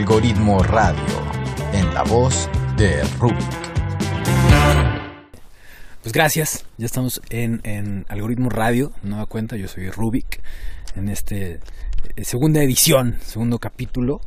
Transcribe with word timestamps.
Algoritmo 0.00 0.62
Radio, 0.62 1.04
en 1.74 1.92
la 1.92 2.02
voz 2.04 2.48
de 2.78 3.04
Rubik. 3.18 3.36
Pues 6.02 6.14
gracias, 6.14 6.64
ya 6.78 6.86
estamos 6.86 7.20
en, 7.28 7.60
en 7.64 8.06
Algoritmo 8.08 8.48
Radio, 8.48 8.92
nueva 9.02 9.26
cuenta, 9.26 9.56
yo 9.56 9.68
soy 9.68 9.90
Rubik, 9.90 10.40
en 10.96 11.10
este 11.10 11.60
eh, 12.16 12.24
segunda 12.24 12.62
edición, 12.62 13.18
segundo 13.22 13.58
capítulo 13.58 14.22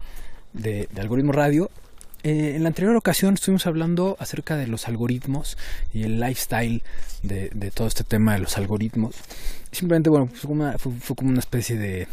de, 0.53 0.87
de 0.91 1.01
Algoritmo 1.01 1.31
Radio. 1.31 1.71
Eh, 2.21 2.53
en 2.55 2.61
la 2.61 2.69
anterior 2.69 2.95
ocasión 2.95 3.33
estuvimos 3.33 3.65
hablando 3.65 4.15
acerca 4.19 4.55
de 4.55 4.67
los 4.67 4.87
algoritmos 4.87 5.57
y 5.91 6.03
el 6.03 6.19
lifestyle 6.19 6.83
de, 7.23 7.49
todo 7.73 7.87
este 7.87 8.03
tema 8.03 8.33
de 8.33 8.41
los 8.41 8.59
algoritmos. 8.59 9.15
Simplemente, 9.71 10.11
bueno, 10.11 10.27
fue 10.27 10.51
una, 10.51 10.77
fue 10.77 11.15
como 11.15 11.31
una 11.31 11.39
especie 11.39 11.77
de, 11.77 12.07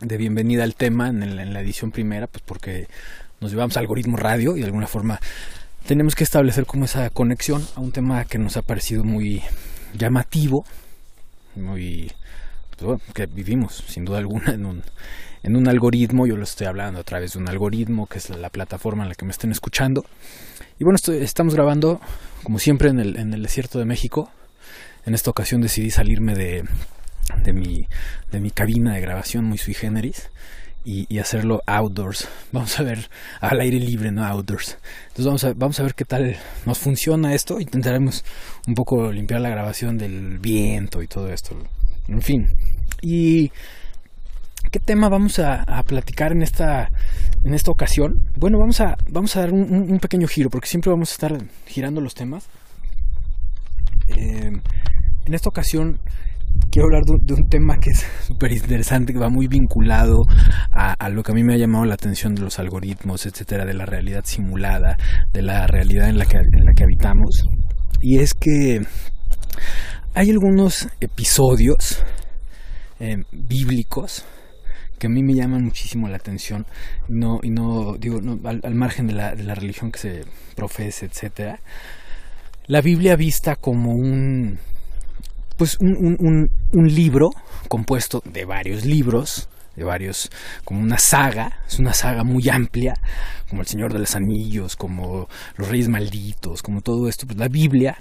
de 0.00 0.16
bienvenida 0.16 0.64
al 0.64 0.74
tema 0.74 1.08
en, 1.08 1.22
el- 1.22 1.38
en 1.40 1.52
la 1.52 1.60
edición 1.60 1.90
primera, 1.90 2.26
pues 2.26 2.42
porque 2.44 2.88
nos 3.40 3.50
llevamos 3.50 3.76
a 3.76 3.80
algoritmo 3.80 4.16
radio 4.16 4.56
y 4.56 4.60
de 4.60 4.66
alguna 4.66 4.86
forma 4.86 5.20
tenemos 5.86 6.14
que 6.14 6.24
establecer 6.24 6.66
como 6.66 6.84
esa 6.84 7.08
conexión 7.10 7.66
a 7.74 7.80
un 7.80 7.92
tema 7.92 8.24
que 8.24 8.38
nos 8.38 8.56
ha 8.56 8.62
parecido 8.62 9.04
muy 9.04 9.42
llamativo, 9.94 10.64
muy 11.56 12.12
pues 12.70 12.82
bueno, 12.82 13.00
que 13.14 13.26
vivimos 13.26 13.84
sin 13.88 14.04
duda 14.04 14.18
alguna 14.18 14.52
en 14.54 14.64
un, 14.66 14.82
en 15.42 15.56
un 15.56 15.68
algoritmo, 15.68 16.26
yo 16.26 16.36
lo 16.36 16.44
estoy 16.44 16.66
hablando 16.66 17.00
a 17.00 17.04
través 17.04 17.32
de 17.34 17.38
un 17.38 17.48
algoritmo 17.48 18.06
que 18.06 18.18
es 18.18 18.30
la 18.30 18.48
plataforma 18.50 19.02
en 19.02 19.08
la 19.10 19.14
que 19.14 19.24
me 19.24 19.32
estén 19.32 19.50
escuchando. 19.52 20.04
Y 20.78 20.84
bueno, 20.84 20.96
estoy- 20.96 21.18
estamos 21.22 21.54
grabando 21.54 22.00
como 22.42 22.58
siempre 22.58 22.88
en 22.88 23.00
el, 23.00 23.16
en 23.18 23.34
el 23.34 23.42
desierto 23.42 23.78
de 23.78 23.84
México. 23.84 24.30
En 25.04 25.14
esta 25.14 25.30
ocasión 25.30 25.60
decidí 25.60 25.90
salirme 25.90 26.34
de, 26.34 26.64
de, 27.42 27.52
mi, 27.52 27.86
de 28.30 28.40
mi 28.40 28.50
cabina 28.50 28.94
de 28.94 29.00
grabación 29.00 29.44
muy 29.44 29.58
sui 29.58 29.74
generis 29.74 30.30
y, 30.84 31.18
hacerlo 31.18 31.62
outdoors. 31.66 32.28
Vamos 32.52 32.78
a 32.78 32.82
ver 32.82 33.10
al 33.40 33.60
aire 33.60 33.78
libre, 33.78 34.10
no 34.10 34.24
outdoors. 34.24 34.78
Entonces 35.08 35.24
vamos 35.26 35.44
a, 35.44 35.52
vamos 35.54 35.80
a 35.80 35.82
ver 35.82 35.94
qué 35.94 36.04
tal 36.04 36.36
nos 36.66 36.78
funciona 36.78 37.34
esto. 37.34 37.60
Intentaremos 37.60 38.24
un 38.66 38.74
poco 38.74 39.12
limpiar 39.12 39.40
la 39.40 39.50
grabación 39.50 39.98
del 39.98 40.38
viento 40.38 41.02
y 41.02 41.06
todo 41.06 41.28
esto. 41.30 41.56
En 42.08 42.22
fin. 42.22 42.46
Y 43.02 43.50
¿qué 44.70 44.78
tema 44.78 45.08
vamos 45.08 45.38
a, 45.38 45.62
a 45.62 45.82
platicar 45.82 46.32
en 46.32 46.42
esta, 46.42 46.90
en 47.44 47.54
esta 47.54 47.70
ocasión? 47.70 48.14
Bueno, 48.36 48.58
vamos 48.58 48.80
a, 48.80 48.96
vamos 49.10 49.36
a 49.36 49.40
dar 49.40 49.52
un 49.52 49.98
pequeño 50.00 50.26
giro, 50.26 50.48
porque 50.50 50.68
siempre 50.68 50.90
vamos 50.90 51.10
a 51.10 51.12
estar 51.12 51.38
girando 51.66 52.00
los 52.00 52.14
temas. 52.14 52.48
Eh, 54.16 54.50
en 55.26 55.34
esta 55.34 55.48
ocasión 55.48 56.00
quiero 56.70 56.86
hablar 56.86 57.02
de, 57.04 57.34
un- 57.34 57.48
tema 57.48 57.76
que 57.78 57.90
es 57.90 58.06
súper 58.26 58.52
interesante, 58.52 59.12
que 59.12 59.18
va 59.18 59.28
muy 59.28 59.48
vinculado 59.48 60.22
a, 60.70 61.08
lo 61.08 61.22
que 61.22 61.32
a 61.32 61.34
mí 61.34 61.42
me 61.42 61.54
ha 61.54 61.58
llamado 61.58 61.84
la 61.84 61.94
atención 61.94 62.34
de 62.34 62.42
los 62.42 62.58
algoritmos, 62.58 63.26
etcétera, 63.26 63.64
de 63.64 63.74
la 63.74 63.86
realidad 63.86 64.22
simulada, 64.24 64.96
de 65.32 65.42
la 65.42 65.66
realidad 65.66 66.08
en 66.08 66.18
la 66.18 66.26
que, 66.26 66.36
en 66.36 66.64
la 66.64 66.72
que 66.74 66.84
habitamos. 66.84 67.44
Y 68.00 68.18
es 68.18 68.34
que 68.34 68.82
hay 70.14 70.30
algunos 70.30 70.88
episodios 71.00 72.04
eh, 72.98 73.22
bíblicos 73.32 74.24
que 74.98 75.06
a 75.06 75.10
mí 75.10 75.22
me 75.22 75.34
llaman 75.34 75.64
muchísimo 75.64 76.08
la 76.08 76.16
atención 76.16 76.66
no 77.08 77.40
y 77.42 77.48
no 77.50 77.96
digo 77.96 78.18
al 78.44 78.74
margen 78.74 79.06
de 79.06 79.14
la, 79.14 79.34
de 79.34 79.44
la 79.44 79.54
religión 79.54 79.90
que 79.90 79.98
se 79.98 80.24
profese 80.56 81.06
etcétera 81.06 81.60
la 82.66 82.82
Biblia 82.82 83.16
vista 83.16 83.56
como 83.56 83.92
un 83.94 84.58
pues 85.60 85.76
un, 85.78 86.48
un- 86.72 86.88
libro 86.88 87.28
compuesto 87.68 88.22
de 88.24 88.46
varios 88.46 88.86
libros 88.86 89.50
de 89.76 89.84
varios 89.84 90.30
como 90.64 90.80
una 90.80 90.96
saga 90.96 91.58
es 91.68 91.78
una 91.78 91.92
saga 91.92 92.24
muy 92.24 92.48
amplia 92.48 92.94
como 93.50 93.60
el 93.60 93.68
Señor 93.68 93.92
de 93.92 93.98
los 93.98 94.16
Anillos 94.16 94.74
como 94.74 95.28
los 95.56 95.68
Reyes 95.68 95.88
Malditos 95.88 96.62
como 96.62 96.80
todo 96.80 97.10
esto 97.10 97.26
pues 97.26 97.38
la 97.38 97.48
Biblia 97.48 97.98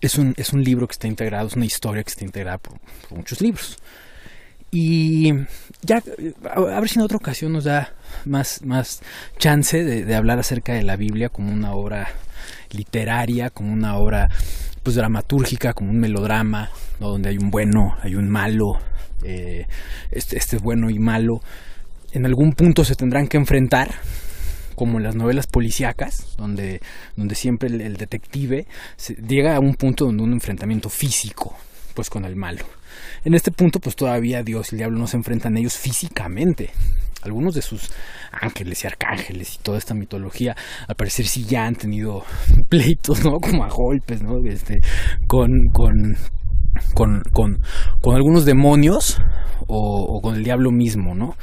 es 0.00 0.16
un, 0.16 0.32
es 0.36 0.52
un 0.52 0.62
libro 0.62 0.86
que 0.86 0.92
está 0.92 1.08
integrado, 1.08 1.48
es 1.48 1.56
una 1.56 1.64
historia 1.64 2.04
que 2.04 2.10
está 2.10 2.24
integrada 2.24 2.58
por, 2.58 2.78
muchos 3.10 3.40
libros. 3.40 3.78
Y 4.70 5.32
ya, 5.82 6.02
a, 6.50 6.80
ver 6.80 6.88
si 6.88 6.98
en 6.98 7.04
otra 7.04 7.16
ocasión 7.16 7.52
nos 7.52 7.64
da 7.64 7.94
más, 8.26 8.62
más 8.62 9.00
chance 9.38 9.82
de 9.82 10.14
hablar 10.14 10.38
acerca 10.38 10.74
de 10.74 10.82
la 10.82 10.96
Biblia 10.96 11.30
como 11.30 11.50
una 11.50 11.72
obra 11.72 12.08
literaria, 12.70 13.48
como 13.48 13.72
una 13.72 13.96
obra 13.96 14.28
pues 14.86 14.94
dramatúrgica, 14.94 15.72
como 15.72 15.90
un 15.90 15.98
melodrama, 15.98 16.70
¿no? 17.00 17.08
donde 17.08 17.30
hay 17.30 17.38
un 17.38 17.50
bueno, 17.50 17.96
hay 18.02 18.14
un 18.14 18.28
malo, 18.28 18.78
eh, 19.24 19.66
este, 20.12 20.38
este 20.38 20.58
bueno 20.58 20.90
y 20.90 21.00
malo 21.00 21.40
en 22.12 22.24
algún 22.24 22.52
punto 22.52 22.84
se 22.84 22.94
tendrán 22.94 23.26
que 23.26 23.36
enfrentar, 23.36 23.92
como 24.76 24.98
en 24.98 25.02
las 25.02 25.16
novelas 25.16 25.48
policíacas, 25.48 26.36
donde, 26.36 26.80
donde 27.16 27.34
siempre 27.34 27.68
el, 27.68 27.96
detective 27.96 28.68
se- 28.96 29.16
llega 29.16 29.56
a 29.56 29.58
un 29.58 29.74
punto 29.74 30.04
donde 30.04 30.22
un 30.22 30.32
enfrentamiento 30.32 30.88
físico, 30.88 31.56
pues 31.94 32.08
con 32.08 32.24
el 32.24 32.36
malo. 32.36 32.64
En 33.24 33.34
este 33.34 33.50
punto, 33.50 33.80
pues 33.80 33.96
todavía 33.96 34.44
Dios 34.44 34.70
y 34.70 34.76
el 34.76 34.78
diablo 34.78 35.00
no 35.00 35.08
se 35.08 35.16
enfrentan 35.16 35.56
ellos 35.56 35.76
físicamente. 35.76 36.70
Algunos 37.26 37.54
de 37.54 37.62
sus 37.62 37.90
ángeles 38.32 38.84
y 38.84 38.86
arcángeles 38.86 39.56
y 39.56 39.58
toda 39.58 39.78
esta 39.78 39.94
mitología, 39.94 40.56
al 40.88 40.94
parecer 40.94 41.26
sí 41.26 41.44
ya 41.44 41.66
han 41.66 41.74
tenido 41.74 42.24
pleitos, 42.68 43.24
¿no? 43.24 43.38
Como 43.40 43.64
a 43.64 43.68
golpes, 43.68 44.22
¿no? 44.22 44.38
Este, 44.44 44.80
con, 45.26 45.50
con, 45.72 46.16
con, 46.94 47.22
con, 47.32 47.58
con 48.00 48.16
algunos 48.16 48.44
demonios 48.44 49.18
o, 49.66 50.06
o 50.08 50.20
con 50.20 50.36
el 50.36 50.44
diablo 50.44 50.70
mismo, 50.70 51.14
¿no? 51.14 51.36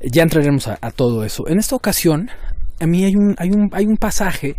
Ya 0.00 0.22
entraremos 0.22 0.68
a, 0.68 0.78
a 0.80 0.90
todo 0.90 1.24
eso. 1.24 1.46
En 1.48 1.58
esta 1.58 1.76
ocasión, 1.76 2.30
a 2.80 2.86
mí 2.86 3.04
hay 3.04 3.14
un, 3.14 3.34
hay 3.38 3.50
un, 3.50 3.68
hay 3.72 3.86
un 3.86 3.96
pasaje 3.96 4.56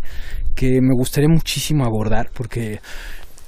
que 0.55 0.81
me 0.81 0.93
gustaría 0.93 1.29
muchísimo 1.29 1.85
abordar 1.85 2.29
porque 2.33 2.79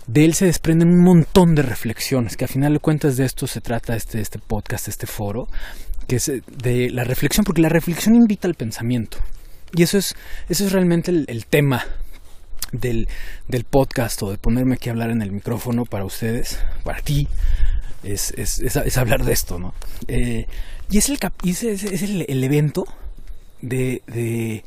de 0.08 0.26
él 0.26 0.34
se 0.34 0.46
desprenden 0.46 0.90
un 0.90 1.04
montón 1.04 1.56
de 1.56 1.62
reflexiones, 1.62 2.36
que 2.36 2.46
a 2.46 2.48
final 2.48 2.74
de 2.74 2.80
cuentas 2.80 3.18
de 3.18 3.26
esto 3.26 3.48
se 3.48 3.62
trata 3.62 3.96
este, 3.96 4.20
este 4.20 4.40
podcast, 4.40 4.88
este 4.88 5.08
foro, 5.08 5.48
que 6.08 6.18
es 6.18 6.30
eh, 6.30 6.44
de 6.58 6.90
la 6.90 7.04
reflexión, 7.04 7.46
porque 7.46 7.62
la 7.62 7.70
reflexión 7.70 8.16
invita 8.16 8.48
al 8.48 8.56
pensamiento. 8.56 9.18
Y 9.74 9.84
eso 9.84 9.98
es, 9.98 10.16
eso 10.50 10.66
es 10.66 10.72
realmente 10.72 11.12
el, 11.12 11.46
tema 11.48 11.84
del, 12.72 13.08
del 13.48 13.64
podcast 13.64 14.22
o 14.24 14.32
de 14.32 14.38
ponerme 14.38 14.76
aquí 14.76 14.90
a 14.90 14.92
hablar 14.92 15.10
en 15.10 15.22
el 15.22 15.32
micrófono 15.32 15.86
para 15.86 16.06
ustedes, 16.06 16.60
para 16.84 17.02
ti, 17.02 17.28
es, 18.04 18.34
es, 18.38 18.60
es, 18.60 18.98
hablar 18.98 19.24
de 19.24 19.32
esto, 19.32 19.58
¿no? 19.58 19.74
Eh, 20.08 20.46
y 20.92 20.98
es 20.98 21.10
el, 21.10 21.18
es 21.46 21.64
el, 22.04 22.26
el 22.28 22.44
evento 22.44 22.84
de, 23.62 24.04
de, 24.08 24.64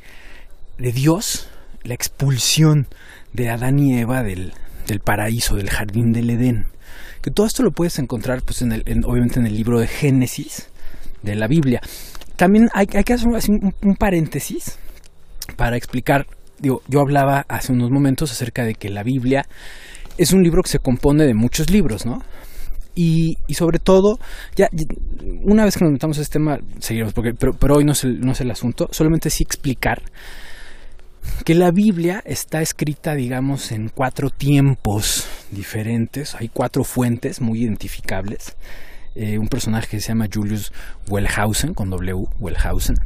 de 0.77 0.91
Dios, 0.91 1.47
la 1.83 1.93
expulsión 1.93 2.87
de 3.33 3.49
Adán 3.49 3.79
y 3.79 3.97
Eva 3.99 4.23
del, 4.23 4.53
del 4.87 4.99
paraíso, 4.99 5.55
del 5.55 5.69
jardín 5.69 6.11
del 6.13 6.29
Edén. 6.29 6.65
Que 7.21 7.31
todo 7.31 7.45
esto 7.45 7.63
lo 7.63 7.71
puedes 7.71 7.99
encontrar, 7.99 8.41
pues, 8.43 8.61
en 8.61 8.71
el, 8.71 8.83
en- 8.85 9.05
obviamente, 9.05 9.39
en 9.39 9.45
el 9.45 9.55
libro 9.55 9.79
de 9.79 9.87
Génesis 9.87 10.69
de 11.23 11.35
la 11.35 11.47
Biblia. 11.47 11.81
También 12.35 12.69
hay, 12.73 12.87
hay 12.93 13.03
que 13.03 13.13
hacer 13.13 13.27
un, 13.27 13.73
un 13.83 13.95
paréntesis 13.95 14.77
para 15.55 15.75
explicar. 15.77 16.25
Digo, 16.59 16.81
yo 16.87 17.01
hablaba 17.01 17.45
hace 17.49 17.71
unos 17.73 17.91
momentos 17.91 18.31
acerca 18.31 18.63
de 18.63 18.73
que 18.75 18.89
la 18.89 19.03
Biblia 19.03 19.45
es 20.17 20.31
un 20.33 20.41
libro 20.43 20.63
que 20.63 20.69
se 20.69 20.79
compone 20.79 21.25
de 21.25 21.33
muchos 21.33 21.69
libros, 21.69 22.05
¿no? 22.05 22.21
Y, 22.95 23.37
y 23.45 23.53
sobre 23.53 23.77
todo, 23.77 24.17
ya, 24.55 24.69
una 25.43 25.65
vez 25.65 25.77
que 25.77 25.83
nos 25.83 25.93
metamos 25.93 26.17
a 26.17 26.21
este 26.21 26.33
tema, 26.33 26.57
seguiremos, 26.79 27.13
porque, 27.13 27.33
pero, 27.35 27.53
pero 27.53 27.75
hoy 27.75 27.85
no 27.85 27.91
es, 27.91 28.03
el, 28.03 28.19
no 28.21 28.31
es 28.31 28.41
el 28.41 28.49
asunto, 28.49 28.87
solamente 28.91 29.29
sí 29.29 29.43
explicar 29.43 30.01
que 31.45 31.55
la 31.55 31.71
Biblia 31.71 32.21
está 32.25 32.61
escrita, 32.61 33.15
digamos, 33.15 33.71
en 33.71 33.89
cuatro 33.89 34.29
tiempos 34.29 35.27
diferentes, 35.51 36.35
hay 36.35 36.49
cuatro 36.49 36.83
fuentes 36.83 37.41
muy 37.41 37.63
identificables. 37.63 38.55
Eh, 39.15 39.37
un 39.37 39.47
personaje 39.47 39.87
que 39.87 39.99
se 39.99 40.09
llama 40.09 40.27
Julius 40.31 40.71
Wellhausen, 41.07 41.73
con 41.73 41.89
W, 41.89 42.27
Wellhausen, 42.39 42.97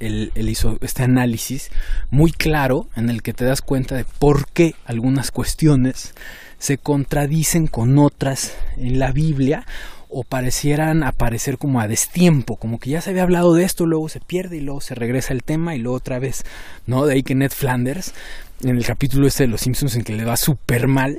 él, 0.00 0.32
él, 0.34 0.48
hizo 0.48 0.78
este 0.80 1.02
análisis 1.02 1.70
muy 2.10 2.30
claro 2.30 2.86
en 2.94 3.10
el 3.10 3.22
que 3.22 3.34
te 3.34 3.44
das 3.44 3.60
cuenta 3.60 3.94
de 3.96 4.04
por 4.04 4.48
qué 4.48 4.74
algunas 4.84 5.30
cuestiones 5.30 6.14
se 6.58 6.78
contradicen 6.78 7.66
con 7.66 7.98
otras 7.98 8.56
en 8.76 8.98
la 8.98 9.12
Biblia 9.12 9.66
o 10.10 10.24
parecieran 10.24 11.02
aparecer 11.02 11.58
como 11.58 11.80
a 11.80 11.88
destiempo, 11.88 12.56
como 12.56 12.78
que 12.78 12.90
ya 12.90 13.00
se 13.00 13.10
había 13.10 13.22
hablado 13.22 13.54
de 13.54 13.64
esto, 13.64 13.86
luego 13.86 14.08
se 14.08 14.20
pierde 14.20 14.56
y 14.56 14.60
luego 14.60 14.80
se 14.80 14.94
regresa 14.94 15.32
el 15.32 15.42
tema 15.42 15.74
y 15.74 15.78
luego 15.78 15.96
otra 15.96 16.18
vez, 16.18 16.44
¿no? 16.86 17.06
De 17.06 17.14
ahí 17.14 17.22
que 17.22 17.34
Ned 17.34 17.50
Flanders, 17.50 18.14
en 18.62 18.76
el 18.76 18.84
capítulo 18.84 19.26
este 19.26 19.44
de 19.44 19.48
Los 19.48 19.60
Simpsons 19.60 19.96
en 19.96 20.04
que 20.04 20.14
le 20.14 20.24
va 20.24 20.36
súper 20.36 20.88
mal, 20.88 21.18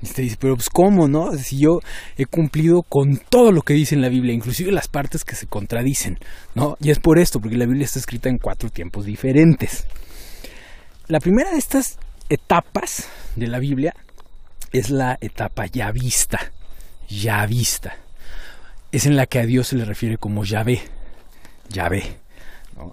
y 0.00 0.06
te 0.06 0.22
dice, 0.22 0.36
pero 0.38 0.54
pues 0.54 0.68
cómo, 0.68 1.08
¿no? 1.08 1.32
Si 1.32 1.58
yo 1.58 1.80
he 2.16 2.26
cumplido 2.26 2.82
con 2.82 3.20
todo 3.28 3.50
lo 3.50 3.62
que 3.62 3.74
dice 3.74 3.94
en 3.94 4.02
la 4.02 4.08
Biblia, 4.08 4.32
inclusive 4.32 4.70
las 4.70 4.88
partes 4.88 5.24
que 5.24 5.34
se 5.34 5.46
contradicen, 5.46 6.18
¿no? 6.54 6.76
Y 6.80 6.90
es 6.90 7.00
por 7.00 7.18
esto, 7.18 7.40
porque 7.40 7.56
la 7.56 7.66
Biblia 7.66 7.84
está 7.84 7.98
escrita 7.98 8.28
en 8.28 8.38
cuatro 8.38 8.70
tiempos 8.70 9.06
diferentes. 9.06 9.86
La 11.08 11.18
primera 11.18 11.50
de 11.50 11.58
estas 11.58 11.98
etapas 12.28 13.08
de 13.34 13.48
la 13.48 13.58
Biblia 13.58 13.94
es 14.72 14.90
la 14.90 15.18
etapa 15.20 15.66
ya 15.66 15.90
vista, 15.90 16.52
ya 17.08 17.44
vista. 17.46 17.96
Es 18.90 19.06
en 19.06 19.16
la 19.16 19.26
que 19.26 19.38
a 19.38 19.46
Dios 19.46 19.68
se 19.68 19.76
le 19.76 19.84
refiere 19.84 20.18
como 20.18 20.44
Yahvé, 20.44 20.80
Yahvé. 21.68 22.18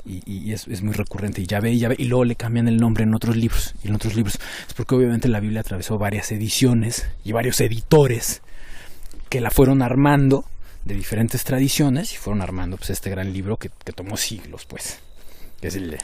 Y, 0.04 0.52
es, 0.52 0.82
muy 0.82 0.94
recurrente, 0.94 1.42
y 1.42 1.46
ya 1.46 1.60
ve, 1.60 1.72
y 1.72 1.78
ya 1.78 1.90
ve, 1.90 1.96
y 2.00 2.06
luego 2.06 2.26
le 2.26 2.36
cambian 2.36 2.68
el 2.68 2.78
nombre 2.78 3.04
en 3.04 3.14
otros 3.14 3.36
libros, 3.36 3.76
y 3.84 3.88
en 3.88 3.96
otros 3.96 4.16
libros. 4.16 4.40
Es 4.68 4.74
porque 4.74 4.96
obviamente 4.96 5.28
la 5.28 5.40
Biblia 5.40 5.62
atravesó 5.62 6.00
varias 6.00 6.32
ediciones 6.32 7.08
y 7.24 7.34
varios 7.34 7.62
editores 7.62 8.42
que 9.30 9.42
la 9.42 9.52
fueron 9.52 9.84
armando 9.84 10.46
de 10.86 10.96
diferentes 10.96 11.44
tradiciones 11.44 12.14
y 12.14 12.18
fueron 12.18 12.42
armando 12.42 12.78
pues 12.78 12.90
este 12.90 13.12
gran 13.12 13.32
libro 13.32 13.58
que, 13.58 13.70
que 13.84 13.94
tomó 13.94 14.18
siglos, 14.18 14.66
pues. 14.66 15.00
Que 15.62 15.68
es 15.68 15.76
el, 15.76 16.00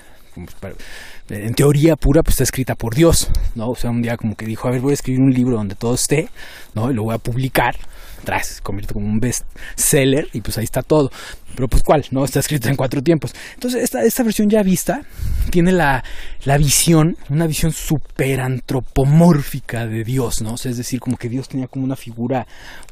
en 1.29 1.53
teoría 1.53 1.95
pura, 1.95 2.23
pues 2.23 2.33
está 2.33 2.43
escrita 2.43 2.75
por 2.75 2.95
Dios, 2.95 3.29
¿no? 3.55 3.69
O 3.69 3.75
sea, 3.75 3.89
un 3.89 4.01
día 4.01 4.17
como 4.17 4.35
que 4.35 4.45
dijo, 4.45 4.67
a 4.67 4.71
ver, 4.71 4.81
voy 4.81 4.91
a 4.91 4.93
escribir 4.93 5.21
un 5.21 5.31
libro 5.31 5.57
donde 5.57 5.75
todo 5.75 5.95
esté, 5.95 6.29
¿no? 6.73 6.91
Y 6.91 6.93
lo 6.93 7.03
voy 7.03 7.15
a 7.15 7.17
publicar, 7.17 7.75
tras, 8.23 8.47
se 8.47 8.61
convierte 8.61 8.93
como 8.93 9.07
un 9.07 9.19
best 9.19 9.45
seller 9.75 10.27
y 10.33 10.41
pues 10.41 10.57
ahí 10.57 10.63
está 10.63 10.81
todo. 10.81 11.11
Pero 11.55 11.67
pues 11.67 11.83
cuál, 11.83 12.05
¿no? 12.11 12.23
Está 12.23 12.39
escrita 12.39 12.69
en 12.69 12.75
cuatro 12.75 13.01
tiempos. 13.01 13.33
Entonces, 13.53 13.83
esta, 13.83 14.03
esta 14.03 14.23
versión 14.23 14.49
ya 14.49 14.63
vista 14.63 15.01
tiene 15.49 15.71
la, 15.71 16.03
la 16.45 16.57
visión, 16.57 17.17
una 17.29 17.47
visión 17.47 17.71
súper 17.71 18.41
antropomórfica 18.41 19.85
de 19.87 20.03
Dios, 20.03 20.41
¿no? 20.41 20.53
O 20.53 20.57
sea, 20.57 20.71
es 20.71 20.77
decir, 20.77 20.99
como 20.99 21.17
que 21.17 21.29
Dios 21.29 21.49
tenía 21.49 21.67
como 21.67 21.85
una 21.85 21.95
figura 21.95 22.47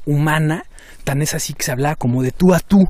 humana, 0.05 0.65
tan 1.03 1.21
es 1.21 1.33
así 1.33 1.53
que 1.53 1.63
se 1.63 1.71
hablaba 1.71 1.95
como 1.95 2.23
de 2.23 2.31
tú 2.31 2.53
a 2.53 2.59
tú, 2.59 2.89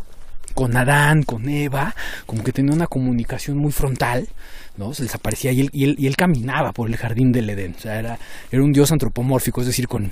con 0.59 0.75
Adán, 0.75 1.23
con 1.23 1.47
Eva, 1.47 1.95
como 2.25 2.43
que 2.43 2.51
tenía 2.51 2.73
una 2.75 2.85
comunicación 2.85 3.57
muy 3.57 3.71
frontal, 3.71 4.27
¿no? 4.75 4.93
Se 4.93 5.03
les 5.03 5.15
aparecía 5.15 5.53
y 5.53 5.61
él, 5.61 6.15
caminaba 6.17 6.73
por 6.73 6.89
el 6.89 6.97
jardín 6.97 7.31
del 7.31 7.49
Edén, 7.49 7.75
o 7.77 7.79
sea, 7.79 7.97
era, 7.97 8.19
un 8.51 8.73
dios 8.73 8.91
antropomórfico, 8.91 9.61
es 9.61 9.67
decir, 9.67 9.87
con, 9.87 10.11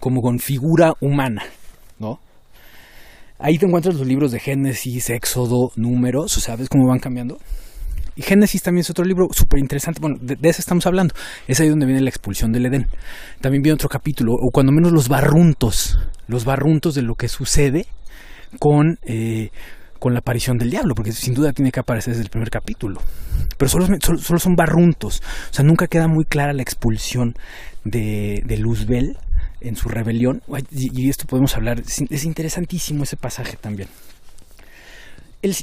como 0.00 0.22
con 0.22 0.38
figura 0.38 0.94
humana, 1.02 1.42
¿no? 1.98 2.18
Ahí 3.38 3.58
te 3.58 3.66
encuentras 3.66 3.96
los 3.96 4.06
libros 4.06 4.32
de 4.32 4.40
Génesis, 4.40 5.10
Éxodo, 5.10 5.70
Números, 5.76 6.42
¿ves 6.58 6.70
cómo 6.70 6.88
van 6.88 6.98
cambiando? 6.98 7.36
Y 8.16 8.22
Génesis 8.22 8.62
también 8.62 8.80
es 8.80 8.90
otro 8.90 9.04
libro 9.04 9.26
súper 9.32 9.58
interesante. 9.58 10.00
Bueno, 10.00 10.16
de, 10.18 10.36
de, 10.36 10.48
eso 10.48 10.60
estamos 10.60 10.86
hablando. 10.86 11.14
Es 11.48 11.58
ahí 11.60 11.68
donde 11.68 11.84
viene 11.84 12.00
la 12.00 12.10
expulsión 12.10 12.52
del 12.52 12.64
Edén. 12.64 12.86
También 13.40 13.60
viene 13.60 13.74
otro 13.74 13.88
capítulo, 13.88 14.32
o 14.34 14.50
cuando 14.52 14.70
menos 14.70 14.92
los 14.92 15.08
barruntos. 15.08 15.98
Los 16.28 16.44
barruntos 16.44 16.94
de 16.94 17.02
lo 17.02 17.16
que 17.16 17.26
sucede 17.26 17.86
con, 18.58 18.98
eh, 19.02 19.50
con 19.98 20.12
la 20.12 20.20
aparición 20.20 20.58
del 20.58 20.70
diablo, 20.70 20.94
porque 20.94 21.12
sin 21.12 21.34
duda 21.34 21.52
tiene 21.52 21.72
que 21.72 21.80
aparecer 21.80 22.12
desde 22.12 22.24
el 22.24 22.30
primer 22.30 22.50
capítulo. 22.50 23.00
Pero 23.56 23.68
solo, 23.68 23.86
solo, 24.00 24.38
son 24.38 24.54
barruntos, 24.54 25.22
o 25.50 25.54
sea, 25.54 25.64
nunca 25.64 25.86
queda 25.86 26.08
muy 26.08 26.24
clara 26.24 26.52
la 26.52 26.62
expulsión 26.62 27.34
de, 27.84 28.42
de 28.44 28.56
Luzbel 28.58 29.18
en 29.60 29.76
su 29.76 29.88
rebelión. 29.88 30.42
Y, 30.70 31.08
esto 31.08 31.26
podemos 31.26 31.56
hablar, 31.56 31.80
es 31.80 32.24
interesantísimo 32.24 33.04
ese 33.04 33.16
pasaje 33.16 33.56
también. 33.56 33.88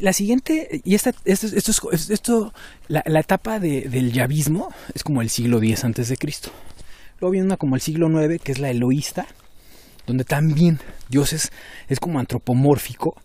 la 0.02 0.14
siguiente, 0.14 0.82
y 0.84 0.96
esta, 0.96 1.12
esto, 1.26 1.48
esto, 1.48 1.92
esto 1.92 2.54
la, 2.88 3.04
la, 3.06 3.20
etapa 3.20 3.60
de, 3.60 3.82
del 3.90 4.12
yavismo 4.12 4.70
es 4.94 5.04
como 5.04 5.22
el 5.22 5.30
siglo 5.30 5.58
X 5.60 5.84
antes 5.84 6.10
de 6.10 6.18
Cristo. 6.18 6.52
Luego 7.20 7.34
viene 7.34 7.46
una 7.46 7.58
como 7.58 7.76
el 7.76 7.82
siglo 7.82 8.10
IX, 8.10 8.42
que 8.42 8.52
es 8.52 8.60
la 8.60 8.72
eloísta, 8.72 9.28
donde 10.12 10.26
también 10.26 10.78
Dios 11.08 11.32
es, 11.32 11.50
como 12.02 12.20
antropomórfico, 12.20 13.16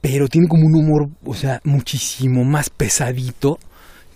pero 0.00 0.28
tiene 0.28 0.46
como 0.46 0.62
un 0.64 0.76
humor, 0.76 1.08
o 1.24 1.34
sea, 1.34 1.60
muchísimo 1.64 2.44
más 2.44 2.70
pesadito 2.70 3.58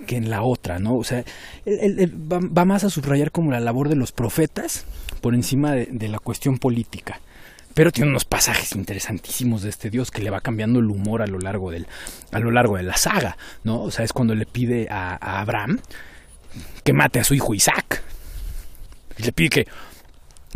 que 0.06 0.17
en 0.17 0.31
la 0.31 0.43
otra, 0.43 0.79
¿no? 0.79 0.94
O 0.94 1.03
sea, 1.03 1.25
él, 1.64 2.14
va, 2.32 2.64
más 2.64 2.85
a 2.85 2.91
subrayar 2.91 3.32
como 3.32 3.50
la 3.50 3.58
labor 3.58 3.88
de 3.88 3.97
los 3.97 4.12
profetas 4.12 4.85
por 5.20 5.35
encima 5.35 5.73
de, 5.73 6.08
la 6.08 6.20
cuestión 6.20 6.58
política. 6.58 7.20
Pero 7.75 7.91
tiene 7.91 8.11
unos 8.11 8.25
pasajes 8.25 8.76
interesantísimos 8.76 9.62
de 9.62 9.70
este 9.70 9.91
Dios 9.91 10.12
que 10.12 10.23
le 10.23 10.31
va 10.31 10.41
cambiando 10.41 10.79
el 10.79 10.87
humor 10.87 11.23
a 11.23 11.26
lo 11.26 11.38
largo 11.38 11.73
del, 11.73 11.88
a 12.31 12.38
lo 12.38 12.52
largo 12.52 12.76
de 12.76 12.85
la 12.85 12.97
saga, 12.97 13.37
¿no? 13.64 13.82
O 13.82 13.91
sea, 13.91 14.05
es 14.05 14.12
cuando 14.12 14.35
le 14.37 14.47
pide 14.47 14.87
a, 14.91 15.19
a 15.20 15.41
Abraham 15.41 15.81
que 16.85 16.93
mate 16.93 17.19
a 17.19 17.25
su 17.25 17.35
hijo 17.35 17.52
Isaac. 17.52 18.02
Y 19.19 19.25
le 19.25 19.32
pide 19.32 19.49
que 19.49 19.67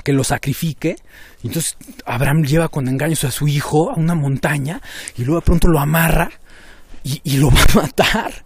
que 0.00 0.12
lo 0.12 0.25
sacrifique. 0.25 0.97
Entonces 1.43 1.76
Abraham 2.06 2.44
lleva 2.44 2.69
con 2.69 2.88
engaños 2.88 3.25
a 3.25 3.31
su 3.31 3.49
hijo 3.49 3.91
a 3.91 3.94
una 3.94 4.14
montaña 4.14 4.81
y 5.17 5.25
luego 5.25 5.41
de 5.41 5.47
pronto 5.47 5.69
lo 5.69 5.79
amarra 5.79 6.31
y, 7.02 7.37
lo 7.38 7.50
va 7.50 7.62
a 7.62 7.82
matar. 7.82 8.44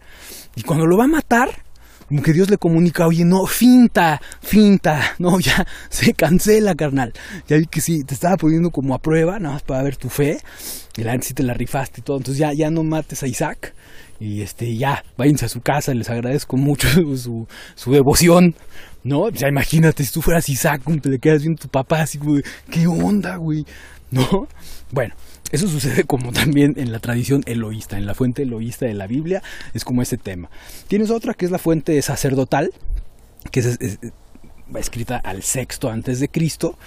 Y 0.56 0.62
cuando 0.62 0.86
lo 0.86 0.96
va 0.96 1.04
a 1.04 1.08
matar, 1.08 1.63
como 2.08 2.22
que 2.22 2.32
Dios 2.32 2.50
le 2.50 2.58
comunica, 2.58 3.06
oye, 3.06 3.24
no, 3.24 3.46
finta, 3.46 4.20
finta, 4.40 5.14
no, 5.18 5.40
ya 5.40 5.66
se 5.88 6.12
cancela, 6.14 6.74
carnal. 6.74 7.12
Ya 7.48 7.56
vi 7.56 7.66
que 7.66 7.80
sí, 7.80 8.04
te 8.04 8.14
estaba 8.14 8.36
poniendo 8.36 8.70
como 8.70 8.94
a 8.94 8.98
prueba, 8.98 9.38
nada 9.38 9.54
más 9.54 9.62
para 9.62 9.82
ver 9.82 9.96
tu 9.96 10.08
fe. 10.08 10.38
Y 10.96 11.02
la 11.02 11.12
gente 11.12 11.28
sí 11.28 11.34
te 11.34 11.42
la 11.42 11.54
rifaste 11.54 12.00
y 12.00 12.04
todo. 12.04 12.18
Entonces 12.18 12.38
ya, 12.38 12.52
ya 12.52 12.70
no 12.70 12.84
mates 12.84 13.22
a 13.22 13.26
Isaac. 13.26 13.74
Y 14.20 14.42
este, 14.42 14.76
ya, 14.76 15.04
váyanse 15.16 15.46
a 15.46 15.48
su 15.48 15.60
casa, 15.60 15.92
les 15.92 16.08
agradezco 16.08 16.56
mucho 16.56 16.88
su, 17.16 17.46
su 17.74 17.92
devoción. 17.92 18.54
¿no? 19.04 19.28
Sea, 19.34 19.48
imagínate, 19.48 20.02
si 20.02 20.12
tú 20.12 20.22
fueras 20.22 20.48
Isaac, 20.48 20.82
te 21.02 21.08
le 21.08 21.18
quedas 21.18 21.42
viendo 21.42 21.60
tu 21.60 21.68
papá 21.68 22.02
así, 22.02 22.18
güey, 22.18 22.42
¿qué 22.70 22.86
onda, 22.86 23.36
güey? 23.36 23.64
¿No? 24.10 24.48
Bueno, 24.90 25.14
eso 25.54 25.68
sucede 25.68 26.04
como 26.06 26.32
también 26.32 26.74
en 26.76 26.92
la 26.92 26.98
tradición 26.98 27.42
eloísta, 27.46 27.96
en 27.96 28.06
la 28.06 28.14
fuente 28.14 28.42
eloísta 28.42 28.86
de 28.86 28.94
la 28.94 29.06
Biblia, 29.06 29.42
es 29.72 29.84
como 29.84 30.02
ese 30.02 30.16
tema. 30.16 30.50
Tienes 30.88 31.10
otra 31.10 31.34
que 31.34 31.44
es 31.44 31.50
la 31.50 31.58
fuente 31.58 32.00
sacerdotal, 32.02 32.72
que 33.50 33.60
es, 33.60 33.78
escrita 34.74 35.16
al 35.16 35.42
sexto 35.42 35.90
antes 35.90 36.20
de 36.20 36.28
Cristo, 36.28 36.78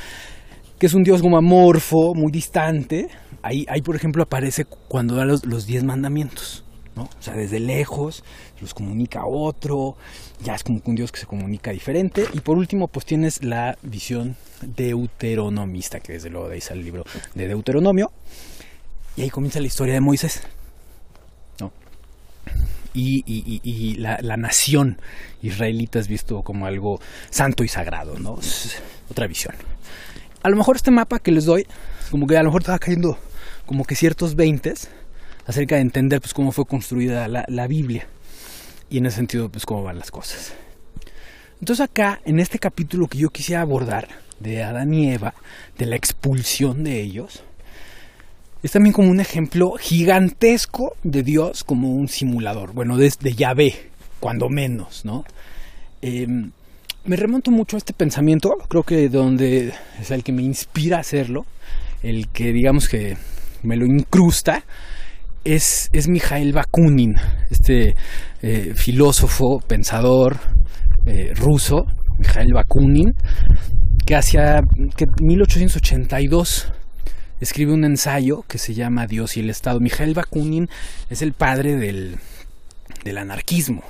que 0.79 0.87
es 0.87 0.93
un 0.93 1.03
dios 1.03 1.21
como 1.21 1.37
amorfo, 1.37 2.13
muy 2.13 2.31
distante. 2.31 3.07
Ahí, 3.41 3.65
ahí 3.69 3.81
por 3.81 3.95
ejemplo, 3.95 4.23
aparece 4.23 4.65
cuando 4.65 5.15
da 5.15 5.25
los, 5.25 5.45
los 5.45 5.65
diez 5.65 5.83
mandamientos. 5.83 6.63
O 6.97 7.21
sea, 7.21 7.35
desde 7.35 7.59
lejos 7.59 8.23
los 8.59 8.73
comunica 8.73 9.21
a 9.21 9.27
otro, 9.27 9.95
ya 10.43 10.55
es 10.55 10.63
como 10.63 10.81
un 10.83 10.95
Dios 10.95 11.11
que 11.11 11.19
se 11.19 11.25
comunica 11.25 11.71
diferente. 11.71 12.25
Y 12.33 12.39
por 12.39 12.57
último, 12.57 12.87
pues 12.87 13.05
tienes 13.05 13.43
la 13.43 13.77
visión 13.83 14.35
deuteronomista, 14.61 15.99
que 15.99 16.13
desde 16.13 16.29
luego 16.29 16.47
de 16.47 16.55
ahí 16.55 16.61
sale 16.61 16.79
el 16.79 16.85
libro 16.85 17.03
de 17.35 17.47
Deuteronomio. 17.47 18.11
Y 19.17 19.23
ahí 19.23 19.29
comienza 19.31 19.59
la 19.59 19.65
historia 19.65 19.95
de 19.95 19.99
Moisés, 19.99 20.43
¿no? 21.59 21.73
Y, 22.93 23.95
la, 23.97 24.37
nación 24.37 24.99
israelita 25.41 25.97
es 25.99 26.07
visto 26.07 26.43
como 26.43 26.67
algo 26.67 27.01
santo 27.31 27.63
y 27.63 27.67
sagrado, 27.67 28.19
¿no? 28.19 28.39
otra 29.09 29.25
visión. 29.25 29.55
A 30.43 30.49
lo 30.49 30.55
mejor 30.55 30.75
este 30.75 30.91
mapa 30.91 31.17
que 31.17 31.31
les 31.31 31.45
doy, 31.45 31.65
como 32.11 32.27
que 32.27 32.37
a 32.37 32.43
lo 32.43 32.49
mejor 32.49 32.61
estaba 32.61 32.77
cayendo 32.77 33.17
como 33.65 33.85
que 33.85 33.95
ciertos 33.95 34.35
veintes 34.35 34.89
acerca 35.47 35.75
de 35.75 35.81
entender 35.81 36.21
pues 36.21 36.33
cómo 36.33 36.51
fue 36.51 36.65
construida 36.65 37.27
la, 37.27 37.44
la 37.47 37.68
Biblia 37.68 38.07
y 38.89 38.99
en 38.99 39.07
ese 39.07 39.18
sentido 39.18 39.49
pues 39.49 39.65
cómo 39.65 39.83
van 39.83 39.97
las 39.97 40.11
cosas. 40.11 40.53
Entonces 41.59 41.83
acá, 41.83 42.21
en 42.23 42.39
este 42.39 42.59
capítulo 42.59 43.07
que 43.07 43.18
yo 43.18 43.30
quisiera 43.30 43.61
abordar 43.61 44.09
de 44.39 44.63
Adán 44.63 44.94
y 44.94 45.11
Eva, 45.11 45.33
de 45.77 45.87
la 45.87 45.95
expulsión 45.95 46.83
de 46.83 47.01
ellos, 47.01 47.44
es 48.68 48.74
también 48.74 48.92
como 48.92 49.09
un 49.09 49.21
ejemplo 49.21 49.76
gigantesco 49.80 50.97
de 51.02 51.24
Dios 51.24 51.64
como 51.64 51.90
un 51.94 52.09
simulador, 52.09 52.74
bueno, 52.74 52.97
desde 52.97 53.31
Yahvé, 53.31 53.74
cuando 54.19 54.50
menos, 54.50 55.06
¿no? 55.06 55.24
Em, 56.02 56.52
me 57.06 57.16
remonto 57.16 57.50
mucho 57.50 57.78
a 57.78 57.80
este 57.80 57.94
pensamiento, 57.94 58.50
creo 58.68 58.83
que 58.83 59.07
donde 59.07 59.71
es 60.02 60.12
el 60.12 60.21
que 60.21 60.33
me 60.33 60.42
inspira 60.44 60.97
a 60.97 61.00
hacerlo, 61.00 61.45
el 62.04 62.28
que 62.28 62.52
digamos 62.52 62.90
que 62.90 63.16
me 63.64 63.78
lo 63.78 63.86
incrusta, 63.86 64.66
es, 65.45 65.90
es 65.94 66.09
Mikhail 66.09 66.52
Bakunin, 66.52 67.16
este 67.50 67.95
eh, 68.42 68.74
filósofo, 68.76 69.62
pensador 69.66 70.40
eh, 71.06 71.31
ruso, 71.36 71.86
Mikhail 72.19 72.52
Bakunin, 72.54 73.14
que 74.06 74.16
hacia 74.18 74.62
que 74.97 75.06
1882 75.21 76.74
escribe 77.39 77.73
un 77.73 77.85
ensayo 77.85 78.44
que 78.47 78.57
se 78.57 78.73
llama 78.73 79.07
Dios 79.07 79.37
y 79.37 79.41
el 79.41 79.49
Estado. 79.49 79.79
Mikhail 79.79 80.13
Bakunin 80.13 80.69
es 81.09 81.21
el 81.21 81.33
padre 81.33 81.75
del, 81.75 82.17
del 83.03 83.17
anarquismo. 83.17 83.83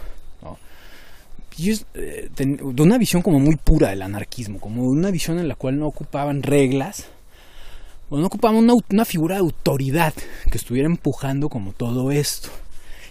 Y 1.59 1.71
es, 1.71 1.87
eh, 1.95 2.29
de 2.35 2.83
una 2.83 2.99
visión 2.99 3.23
como 3.23 3.39
muy 3.39 3.55
pura 3.55 3.89
del 3.89 4.03
anarquismo, 4.03 4.59
como 4.59 4.83
una 4.83 5.09
visión 5.09 5.39
en 5.39 5.47
la 5.47 5.55
cual 5.55 5.79
no 5.79 5.87
ocupaban 5.87 6.43
reglas, 6.43 7.07
no 8.09 8.25
ocupamos 8.25 8.63
una, 8.89 9.05
figura 9.05 9.35
de 9.35 9.41
autoridad 9.41 10.13
que 10.49 10.57
estuviera 10.57 10.87
empujando 10.87 11.49
como 11.49 11.73
todo 11.73 12.11
esto. 12.11 12.49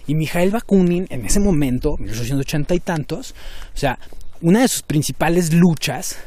Y 0.07 0.15
Mijael 0.15 0.51
Bakunin, 0.51 1.07
en 1.09 1.25
ese 1.25 1.39
momento, 1.39 1.97
1880 1.97 2.73
y 2.73 2.79
tantos, 2.79 3.35
o 3.75 3.77
sea, 3.77 3.99
una 4.41 4.61
de 4.61 4.67
sus 4.69 4.81
principales 4.81 5.53
luchas, 5.53 6.17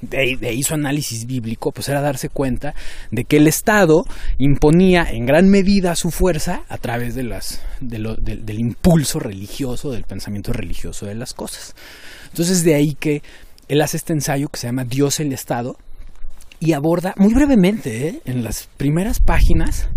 de, 0.00 0.38
ahí 0.46 0.62
su 0.62 0.74
análisis 0.74 1.26
bíblico, 1.26 1.72
pues 1.72 1.88
era 1.88 2.00
darse 2.00 2.28
cuenta 2.28 2.74
de 3.10 3.24
que 3.24 3.38
el 3.38 3.46
Estado 3.46 4.04
imponía 4.38 5.04
en 5.10 5.26
gran 5.26 5.48
medida 5.48 5.96
su 5.96 6.10
fuerza 6.10 6.62
a 6.68 6.78
través 6.78 7.14
de 7.14 7.24
las, 7.24 7.60
del 7.80 8.58
impulso 8.58 9.18
religioso, 9.18 9.90
del 9.90 10.04
pensamiento 10.04 10.52
religioso 10.52 11.06
de 11.06 11.14
las 11.14 11.34
cosas. 11.34 11.74
Entonces 12.30 12.64
de 12.64 12.74
ahí 12.74 12.94
que 12.94 13.22
él 13.68 13.82
hace 13.82 13.96
este 13.96 14.12
ensayo 14.12 14.48
que 14.48 14.58
se 14.58 14.66
llama 14.66 14.84
Dios 14.84 15.20
el 15.20 15.32
Estado, 15.32 15.76
y 16.60 16.72
aborda 16.72 17.14
muy 17.16 17.34
brevemente, 17.34 18.08
¿eh? 18.08 18.20
en 18.24 18.42
las 18.42 18.68
primeras 18.76 19.20
páginas, 19.20 19.88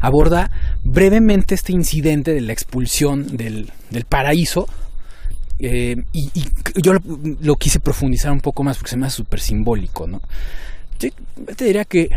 aborda 0.00 0.50
brevemente 0.84 1.54
este 1.54 1.72
incidente 1.72 2.34
de 2.34 2.42
la 2.42 2.52
expulsión 2.52 3.36
del, 3.36 3.72
del 3.90 4.04
paraíso. 4.04 4.68
Eh, 5.60 5.96
y, 6.12 6.30
yo 6.82 6.94
lo, 7.40 7.56
quise 7.56 7.80
profundizar 7.80 8.32
un 8.32 8.40
poco 8.40 8.62
más 8.62 8.76
porque 8.78 8.90
se 8.90 8.96
me 8.96 9.06
hace 9.06 9.16
súper 9.16 9.40
simbólico, 9.40 10.06
¿no? 10.06 10.20
Yo 10.98 11.10
te 11.56 11.64
diría 11.64 11.84
que 11.84 12.10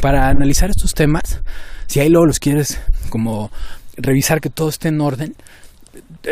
para 0.00 0.28
analizar 0.28 0.70
estos 0.70 0.94
temas, 0.94 1.40
si 1.86 2.00
ahí 2.00 2.08
luego 2.08 2.26
los 2.26 2.38
quieres 2.38 2.80
como 3.10 3.50
revisar 3.96 4.40
que 4.40 4.50
todo 4.50 4.68
esté 4.70 4.88
en 4.88 5.00
orden, 5.00 5.34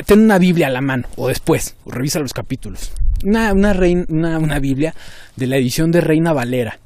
ten 0.07 0.21
una 0.21 0.39
Biblia 0.39 0.69
a 0.69 0.71
la 0.71 0.81
mano 0.81 1.09
o 1.17 1.29
después, 1.29 1.77
revisa 1.87 2.19
los 2.19 2.33
capítulos. 2.33 2.93
Una, 3.25 3.53
una, 3.53 3.75
rein- 3.75 4.07
una, 4.09 4.39
una 4.39 4.59
Biblia 4.61 4.95
de 5.37 5.47
la 5.47 5.57
edición 5.57 5.91
de 5.91 6.01
Reina 6.01 6.33
Valera, 6.33 6.79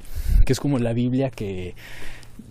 que 0.45 0.53
es 0.53 0.59
como 0.59 0.79
la 0.81 0.93
Biblia 0.93 1.31
que, 1.31 1.75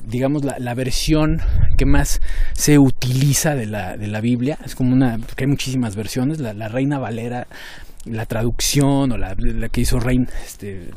digamos, 0.05 0.43
la, 0.43 0.57
la 0.59 0.73
versión 0.73 1.41
que 1.77 1.85
más 1.85 2.21
se 2.53 2.77
utiliza 2.77 3.55
de 3.55 3.65
la, 3.65 3.97
de 3.97 4.07
la 4.07 4.21
Biblia. 4.21 4.57
Es 4.65 4.75
como 4.75 4.93
una, 4.93 5.17
porque 5.17 5.45
hay 5.45 5.49
muchísimas 5.49 5.95
versiones. 5.95 6.39
La, 6.39 6.67
Reina 6.67 6.99
Valera, 6.99 7.47
la 8.05 8.25
traducción 8.25 9.11
o 9.11 9.17
la, 9.17 9.35
que 9.71 9.81
hizo 9.81 9.99
Reina, 9.99 10.27
este, 10.45 10.89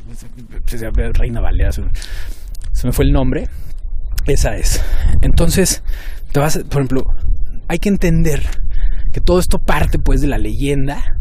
Reina 1.15 1.41
Valera, 1.41 1.73
se, 1.73 1.83
me 2.85 2.93
fue 2.93 3.05
el 3.05 3.13
nombre. 3.13 3.49
Esa 4.27 4.57
es. 4.57 4.83
Entonces, 5.23 5.83
te 6.33 6.41
vas, 6.41 6.59
por 6.59 6.83
ejemplo, 6.83 7.05
hay 7.69 7.79
que 7.79 7.89
entender 7.89 8.43
que 9.13 9.21
todo 9.21 9.39
esto 9.39 9.59
parte 9.59 9.99
pues 9.99 10.21
de 10.21 10.27
la 10.27 10.39
leyenda 10.39 11.16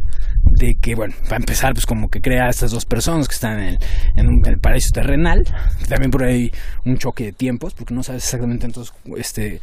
de 0.52 0.76
que, 0.82 0.96
bueno, 0.96 1.14
para 1.24 1.38
empezar, 1.38 1.74
pues 1.74 1.86
como 1.86 2.10
que 2.10 2.22
crea 2.22 2.46
a 2.46 2.50
estas 2.50 2.72
dos 2.72 2.86
personas 2.86 3.28
que 3.28 3.34
están 3.36 3.60
en 3.60 3.66
el, 3.68 3.80
en 4.16 4.28
un- 4.28 4.42
el 4.46 4.60
paraíso 4.60 4.90
terrenal, 4.94 5.44
también 5.90 6.12
por 6.12 6.24
ahí 6.24 6.52
un 6.86 6.98
choque 6.98 7.26
de 7.26 7.32
tiempos, 7.34 7.74
porque 7.74 7.94
no 7.94 8.04
sabes 8.04 8.24
exactamente 8.24 8.66
entonces 8.66 8.94
este, 9.18 9.60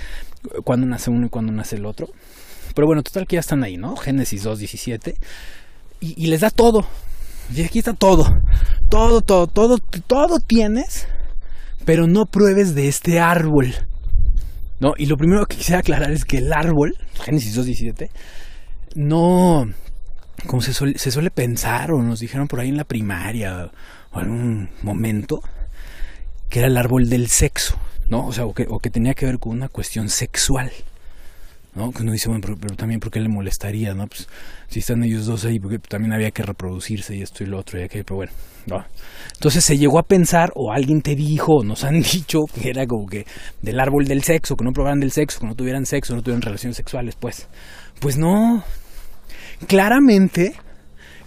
cuándo 0.65 0.87
nace 0.87 1.11
uno 1.11 1.27
y 1.27 1.31
cuándo 1.31 1.53
nace 1.53 1.77
el 1.77 1.87
otro. 1.87 2.09
Pero 2.75 2.87
bueno, 2.87 3.03
total 3.03 3.27
que 3.27 3.37
ya 3.37 3.41
están 3.41 3.63
ahí, 3.65 3.77
¿no? 3.77 3.97
Génesis 3.97 4.43
2, 4.43 4.59
17. 4.59 5.15
Y, 6.01 6.25
y 6.25 6.27
les 6.29 6.41
da 6.41 6.51
todo. 6.51 6.87
Y 7.55 7.63
aquí 7.63 7.79
está 7.81 7.93
todo. 7.93 8.25
Todo, 8.89 9.21
todo, 9.21 9.47
todo, 9.47 9.77
todo 10.07 10.39
tienes, 10.39 11.07
pero 11.85 12.07
no 12.07 12.25
pruebes 12.27 12.75
de 12.75 12.89
este 12.89 13.21
árbol. 13.21 13.75
¿No? 14.81 14.95
Y 14.97 15.07
lo 15.07 15.17
primero 15.17 15.47
que 15.47 15.57
quisiera 15.57 15.81
aclarar 15.81 16.11
es 16.11 16.25
que 16.25 16.39
el 16.39 16.53
árbol, 16.53 16.97
Génesis 17.25 17.57
2.17, 17.57 18.09
no, 18.97 19.65
como 20.47 20.63
se 20.63 20.73
suele, 20.73 20.99
se 20.99 21.11
suele 21.11 21.31
pensar, 21.31 21.93
o 21.93 22.03
nos 22.03 22.21
dijeron 22.21 22.49
por 22.49 22.61
ahí 22.61 22.69
en 22.69 22.77
la 22.77 22.85
primaria, 22.85 23.71
o 24.11 24.21
en 24.21 24.31
un 24.31 24.71
momento, 24.83 25.41
que 26.49 26.59
era 26.59 26.69
el 26.69 26.77
árbol 26.77 27.09
del 27.09 27.29
sexo, 27.29 27.79
¿no? 28.09 28.27
O 28.27 28.33
sea, 28.33 28.45
o 28.45 28.53
que, 28.53 28.67
o 28.69 28.79
que 28.79 28.91
tenía 28.91 29.15
que 29.15 29.27
ver 29.27 29.39
con 29.39 29.53
una 29.53 29.69
cuestión 29.69 30.09
sexual. 30.09 30.71
¿no? 31.75 31.91
Que 31.91 32.03
uno 32.03 32.13
dice, 32.13 32.29
bueno, 32.29 32.43
pero, 32.43 32.57
pero 32.61 32.77
también 32.77 33.01
porque 33.01 33.21
le 33.21 33.29
molestaría, 33.29 33.95
¿no? 33.95 34.07
Pues 34.07 34.29
si 34.69 34.81
están 34.81 35.03
ellos 35.05 35.27
dos 35.27 35.45
ahí, 35.45 35.59
porque 35.59 35.79
también 35.79 36.13
había 36.13 36.31
que 36.31 36.43
reproducirse 36.43 37.17
y 37.17 37.23
esto 37.23 37.43
y 37.45 37.47
lo 37.47 37.59
otro, 37.59 37.81
y 37.81 37.85
aquello, 37.85 38.05
pero 38.05 38.17
bueno, 38.17 38.33
no. 38.67 38.85
Entonces 39.35 39.65
se 39.65 39.79
llegó 39.79 39.99
a 39.99 40.03
pensar, 40.03 40.53
o 40.55 40.73
alguien 40.73 41.01
te 41.01 41.15
dijo, 41.15 41.57
o 41.57 41.65
nos 41.65 41.85
han 41.85 42.01
dicho, 42.03 42.41
que 42.55 42.71
era 42.71 42.87
como 42.87 43.07
que 43.07 43.27
del 43.63 43.81
árbol 43.81 44.05
del 44.05 44.23
sexo, 44.23 44.57
que 44.57 44.65
no 44.65 44.73
probaran 44.73 45.01
del 45.01 45.13
sexo, 45.13 45.41
que 45.41 45.47
no 45.47 45.55
tuvieran 45.55 45.87
sexo, 45.87 46.15
no 46.15 46.23
tuvieran 46.23 46.43
relaciones 46.43 46.77
sexuales, 46.77 47.17
pues. 47.19 47.49
Pues 48.01 48.19
no. 48.19 48.63
Claramente, 49.67 50.55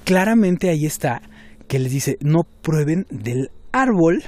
claramente 0.04 0.70
ahí 0.70 0.86
está, 0.86 1.22
que 1.68 1.80
les 1.80 1.92
dice, 1.92 2.18
no 2.22 2.44
prueben 2.44 3.06
del 3.10 3.52
árbol, 3.72 4.24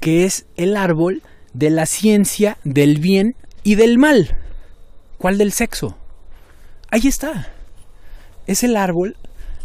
que 0.00 0.24
es 0.24 0.46
el 0.56 0.76
árbol 0.76 1.22
de 1.52 1.70
la 1.70 1.86
ciencia 1.86 2.58
del 2.64 2.98
bien 2.98 3.36
y 3.62 3.76
del 3.76 3.98
mal. 3.98 4.36
¿Cuál 5.18 5.38
del 5.38 5.52
sexo? 5.52 5.96
Ahí 6.90 7.06
está. 7.06 7.48
Es 8.46 8.62
el 8.62 8.76
árbol 8.76 9.16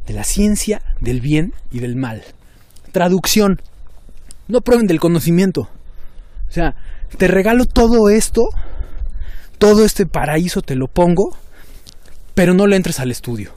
de 0.08 0.14
la 0.14 0.24
ciencia 0.24 0.82
del 1.02 1.20
bien 1.20 1.54
y 1.72 1.80
del 1.80 1.96
mal. 1.96 2.24
Traducción. 2.92 3.62
No 4.48 4.62
prueben 4.62 4.88
del 4.88 5.00
conocimiento. 5.00 5.70
O 6.48 6.52
sea, 6.52 6.76
te 7.18 7.28
regalo 7.28 7.66
todo 7.66 8.10
esto, 8.10 8.50
todo 9.58 9.86
este 9.86 10.06
paraíso 10.06 10.62
te 10.62 10.76
lo 10.76 10.88
pongo, 10.88 11.38
pero 12.40 12.54
no 12.54 12.68
le 12.68 12.78
entres 12.78 13.02
al 13.02 13.12
estudio. 13.12 13.52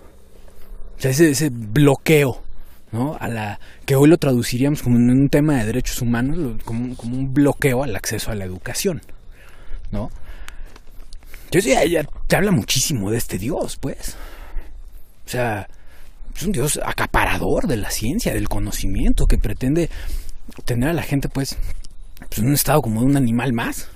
O 0.99 1.01
sea, 1.01 1.13
ese, 1.13 1.51
bloqueo, 1.53 2.43
¿no? 2.91 3.17
A 3.21 3.29
la 3.29 3.61
que 3.87 3.95
hoy 3.95 4.09
lo 4.09 4.19
traduciríamos 4.19 4.83
como 4.83 4.97
un 4.97 5.29
tema 5.29 5.59
de 5.59 5.67
derechos 5.67 6.03
humanos, 6.03 6.61
como, 6.65 6.97
un- 7.01 7.33
bloqueo 7.33 7.85
al 7.85 7.95
acceso 7.95 8.33
a 8.33 8.35
la 8.35 8.45
educación, 8.45 9.01
¿no? 9.93 10.11
Entonces 11.45 11.73
ya, 11.73 11.85
ya 11.85 12.05
te 12.27 12.35
habla 12.35 12.51
muchísimo 12.51 13.13
de 13.13 13.19
este 13.19 13.39
Dios, 13.39 13.77
pues. 13.77 14.17
O 15.27 15.29
sea, 15.29 15.69
es 16.35 16.43
un 16.43 16.51
Dios 16.51 16.81
acaparador 16.85 17.69
de 17.69 17.77
la 17.77 17.93
ciencia, 17.93 18.35
del 18.35 18.49
conocimiento, 18.49 19.27
que 19.27 19.39
pretende 19.39 19.91
tener 20.65 20.89
a 20.89 20.93
la 20.93 21.05
gente, 21.05 21.29
pues, 21.29 21.57
pues, 22.19 22.41
en 22.41 22.49
un 22.49 22.55
estado 22.55 22.83
como 22.83 23.03
de 23.03 23.07
un 23.07 23.17
animal 23.17 23.53
más. 23.53 23.92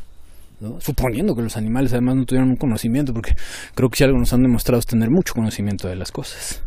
Suponiendo 0.78 1.34
que 1.34 1.42
los 1.42 1.56
animales 1.56 1.92
además 1.92 2.16
no 2.16 2.24
tuvieran 2.24 2.48
un 2.48 2.56
conocimiento, 2.56 3.12
porque 3.12 3.36
creo 3.74 3.90
que 3.90 3.98
si 3.98 4.04
algo 4.04 4.18
nos 4.18 4.32
han 4.32 4.42
demostrado 4.42 4.78
es 4.78 4.86
tener 4.86 5.10
mucho 5.10 5.34
conocimiento 5.34 5.86
de 5.86 5.96
las 5.96 6.10
cosas. 6.10 6.62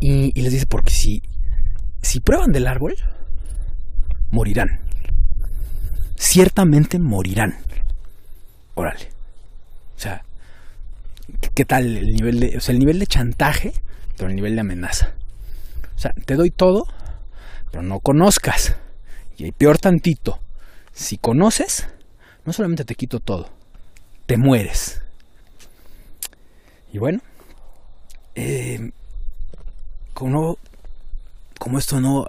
Y, 0.00 0.40
les 0.40 0.52
dice, 0.52 0.66
porque 0.66 0.90
si, 0.90 1.22
si 2.02 2.20
prueban 2.20 2.52
del 2.52 2.68
árbol, 2.68 2.94
morirán. 4.30 4.80
Ciertamente 6.16 6.98
morirán. 7.00 7.56
Órale. 8.74 9.08
O 9.96 9.98
sea, 9.98 10.22
¿qué, 11.40 11.50
qué 11.54 11.64
tal 11.64 11.96
el 11.96 12.12
nivel 12.12 12.40
de, 12.40 12.56
o 12.56 12.60
sea, 12.60 12.72
el 12.72 12.78
nivel 12.78 12.98
de 13.00 13.06
chantaje, 13.06 13.72
pero 14.16 14.30
el 14.30 14.36
nivel 14.36 14.54
de 14.54 14.60
amenaza? 14.60 15.14
O 15.96 15.98
sea, 15.98 16.12
te 16.26 16.36
doy 16.36 16.50
todo, 16.50 16.84
pero 17.72 17.82
no 17.82 17.98
conozcas. 17.98 18.76
Y 19.36 19.44
hay 19.44 19.52
peor 19.52 19.78
tantito, 19.78 20.38
si 20.92 21.16
conoces, 21.16 21.88
no 22.44 22.52
solamente 22.52 22.84
te 22.84 22.94
quito 22.94 23.20
todo, 23.20 23.50
te 24.26 24.36
mueres. 24.36 25.00
Y 26.92 26.98
bueno, 26.98 27.20
eh, 28.34 28.90
como, 30.12 30.58
como 31.58 31.78
esto 31.78 32.00
no 32.00 32.26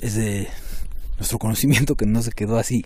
es 0.00 0.14
de 0.14 0.48
nuestro 1.18 1.38
conocimiento 1.38 1.94
que 1.94 2.06
no 2.06 2.22
se 2.22 2.32
quedó 2.32 2.58
así, 2.58 2.84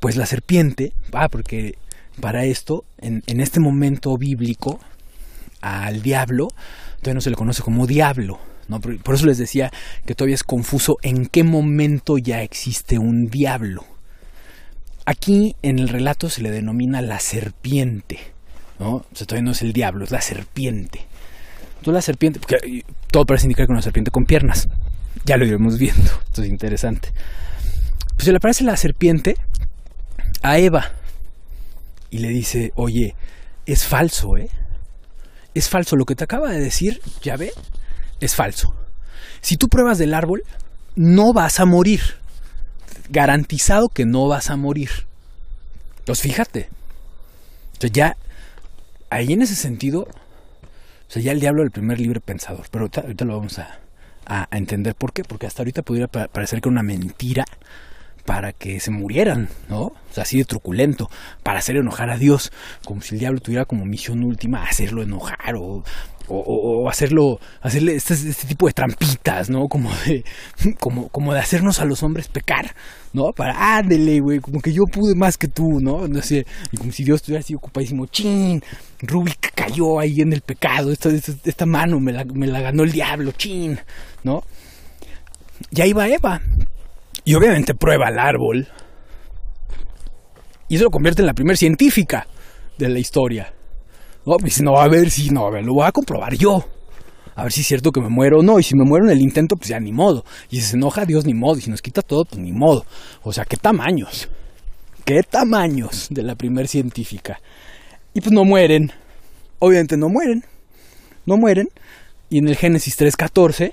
pues 0.00 0.16
la 0.16 0.26
serpiente, 0.26 0.92
ah, 1.12 1.28
porque 1.28 1.76
para 2.20 2.44
esto, 2.44 2.84
en, 2.98 3.22
este 3.40 3.60
momento 3.60 4.16
bíblico, 4.16 4.80
al 5.60 6.02
diablo 6.02 6.48
todavía 7.00 7.14
no 7.14 7.20
se 7.20 7.30
le 7.30 7.36
conoce 7.36 7.62
como 7.62 7.86
diablo. 7.86 8.38
¿no? 8.68 8.80
Por 8.80 9.14
eso 9.14 9.26
les 9.26 9.38
decía 9.38 9.72
que 10.04 10.14
todavía 10.14 10.34
es 10.34 10.44
confuso 10.44 10.98
en 11.02 11.26
qué 11.26 11.44
momento 11.44 12.18
ya 12.18 12.42
existe 12.42 12.98
un 12.98 13.28
diablo. 13.28 13.84
Aquí 15.08 15.56
en 15.62 15.78
el 15.78 15.88
relato 15.88 16.28
se 16.28 16.42
le 16.42 16.50
denomina 16.50 17.00
la 17.00 17.18
serpiente. 17.18 18.18
¿no? 18.78 18.96
O 18.96 19.06
sea, 19.14 19.26
todavía 19.26 19.46
no 19.46 19.52
es 19.52 19.62
el 19.62 19.72
diablo, 19.72 20.04
es 20.04 20.10
la 20.10 20.20
serpiente. 20.20 21.06
Entonces 21.78 21.94
la 21.94 22.02
serpiente, 22.02 22.40
porque 22.40 22.56
eh, 22.56 22.82
todo 23.10 23.24
parece 23.24 23.46
indicar 23.46 23.64
que 23.64 23.72
una 23.72 23.80
serpiente 23.80 24.10
con 24.10 24.26
piernas. 24.26 24.68
Ya 25.24 25.38
lo 25.38 25.46
iremos 25.46 25.78
viendo, 25.78 26.02
esto 26.26 26.42
es 26.42 26.50
interesante. 26.50 27.10
Pues 28.16 28.26
se 28.26 28.32
le 28.32 28.36
aparece 28.36 28.64
la 28.64 28.76
serpiente 28.76 29.36
a 30.42 30.58
Eva 30.58 30.92
y 32.10 32.18
le 32.18 32.28
dice, 32.28 32.72
oye, 32.74 33.16
es 33.64 33.86
falso, 33.86 34.36
¿eh? 34.36 34.50
Es 35.54 35.70
falso, 35.70 35.96
lo 35.96 36.04
que 36.04 36.16
te 36.16 36.24
acaba 36.24 36.50
de 36.50 36.60
decir, 36.60 37.00
ya 37.22 37.38
ve, 37.38 37.52
es 38.20 38.34
falso. 38.34 38.74
Si 39.40 39.56
tú 39.56 39.68
pruebas 39.68 39.96
del 39.96 40.12
árbol, 40.12 40.42
no 40.96 41.32
vas 41.32 41.60
a 41.60 41.64
morir. 41.64 42.02
Garantizado 43.10 43.88
que 43.88 44.04
no 44.06 44.28
vas 44.28 44.50
a 44.50 44.56
morir. 44.56 44.90
Pues 46.04 46.20
fíjate. 46.20 46.68
O 47.76 47.80
sea, 47.80 47.90
ya, 47.90 48.16
ahí 49.10 49.32
en 49.32 49.42
ese 49.42 49.54
sentido, 49.54 50.00
o 50.02 51.10
sea, 51.10 51.22
ya 51.22 51.32
el 51.32 51.40
diablo 51.40 51.62
era 51.62 51.66
el 51.66 51.72
primer 51.72 52.00
libre 52.00 52.20
pensador. 52.20 52.66
Pero 52.70 52.90
ahorita, 52.94 53.24
lo 53.24 53.36
vamos 53.36 53.58
a, 53.58 53.78
a- 54.26 54.48
entender 54.56 54.94
por 54.94 55.12
qué. 55.12 55.24
Porque 55.24 55.46
hasta 55.46 55.62
ahorita 55.62 55.82
pudiera 55.82 56.08
pa- 56.08 56.28
parecer 56.28 56.60
que 56.60 56.68
era 56.68 56.72
una 56.72 56.82
mentira 56.82 57.44
para 58.28 58.52
que 58.52 58.78
se 58.78 58.90
murieran, 58.90 59.48
¿no? 59.70 59.84
O 59.84 59.96
sea, 60.12 60.24
así 60.24 60.36
de 60.36 60.44
truculento, 60.44 61.10
para 61.42 61.60
hacer 61.60 61.76
enojar 61.76 62.10
a 62.10 62.18
Dios, 62.18 62.52
como 62.84 63.00
si 63.00 63.14
el 63.14 63.20
diablo 63.20 63.40
tuviera 63.40 63.64
como 63.64 63.86
misión 63.86 64.22
última 64.22 64.64
hacerlo 64.64 65.02
enojar 65.02 65.56
o, 65.56 65.82
hacerlo, 66.90 67.40
hacerle 67.62 67.94
este, 67.94 68.12
este 68.12 68.46
tipo 68.46 68.66
de 68.66 68.74
trampitas, 68.74 69.48
¿no? 69.48 69.66
Como 69.66 69.90
de, 70.04 70.26
como, 70.78 71.08
como 71.08 71.32
de 71.32 71.40
hacernos 71.40 71.80
a 71.80 71.86
los 71.86 72.02
hombres 72.02 72.28
pecar, 72.28 72.74
¿no? 73.14 73.32
Para, 73.32 73.78
ándele, 73.78 74.20
güey, 74.20 74.40
como 74.40 74.60
que 74.60 74.74
yo 74.74 74.84
pude 74.84 75.14
más 75.14 75.38
que 75.38 75.48
tú, 75.48 75.80
¿no? 75.80 76.06
No 76.06 76.20
sé, 76.20 76.44
y 76.70 76.76
como 76.76 76.92
si 76.92 77.04
Dios 77.04 77.22
estuviera 77.22 77.40
así 77.40 77.54
ocupadísimo, 77.54 78.04
chin, 78.08 78.62
Rubik 79.00 79.54
cayó 79.54 80.00
ahí 80.00 80.20
en 80.20 80.34
el 80.34 80.42
pecado, 80.42 80.92
esta, 80.92 81.08
esta, 81.08 81.32
esta 81.44 81.64
mano 81.64 81.98
me 81.98 82.12
la, 82.12 82.26
me 82.26 82.46
la 82.46 82.60
ganó 82.60 82.82
el 82.82 82.92
diablo, 82.92 83.32
chin, 83.32 83.80
¿no? 84.22 84.44
Y 85.70 85.80
ahí 85.80 85.94
va 85.94 86.08
Eva, 86.08 86.42
y 87.28 87.34
obviamente 87.34 87.74
prueba 87.74 88.08
el 88.08 88.18
árbol. 88.18 88.66
Y 90.66 90.76
eso 90.76 90.84
lo 90.84 90.90
convierte 90.90 91.20
en 91.20 91.26
la 91.26 91.34
primer 91.34 91.58
científica 91.58 92.26
de 92.78 92.88
la 92.88 92.98
historia. 92.98 93.52
No, 94.24 94.36
dice, 94.42 94.62
no, 94.62 94.78
a 94.78 94.88
ver 94.88 95.10
si, 95.10 95.28
no, 95.28 95.46
a 95.46 95.50
ver, 95.50 95.62
lo 95.62 95.74
voy 95.74 95.86
a 95.86 95.92
comprobar 95.92 96.34
yo. 96.36 96.64
A 97.36 97.42
ver 97.42 97.52
si 97.52 97.60
es 97.60 97.66
cierto 97.66 97.92
que 97.92 98.00
me 98.00 98.08
muero 98.08 98.38
o 98.38 98.42
no. 98.42 98.58
Y 98.58 98.62
si 98.62 98.74
me 98.74 98.84
muero 98.86 99.04
en 99.04 99.12
el 99.12 99.20
intento, 99.20 99.56
pues 99.56 99.68
ya 99.68 99.78
ni 99.78 99.92
modo. 99.92 100.24
Y 100.48 100.56
si 100.56 100.62
se 100.62 100.76
enoja 100.76 101.04
Dios, 101.04 101.26
ni 101.26 101.34
modo. 101.34 101.58
Y 101.58 101.60
si 101.60 101.70
nos 101.70 101.82
quita 101.82 102.00
todo, 102.00 102.24
pues 102.24 102.40
ni 102.40 102.50
modo. 102.50 102.86
O 103.22 103.30
sea, 103.30 103.44
qué 103.44 103.58
tamaños. 103.58 104.30
Qué 105.04 105.20
tamaños 105.22 106.06
de 106.08 106.22
la 106.22 106.34
primer 106.34 106.66
científica. 106.66 107.40
Y 108.14 108.22
pues 108.22 108.32
no 108.32 108.46
mueren. 108.46 108.90
Obviamente 109.58 109.98
no 109.98 110.08
mueren. 110.08 110.44
No 111.26 111.36
mueren. 111.36 111.68
Y 112.30 112.38
en 112.38 112.48
el 112.48 112.56
Génesis 112.56 112.98
3.14, 112.98 113.54
ese 113.60 113.72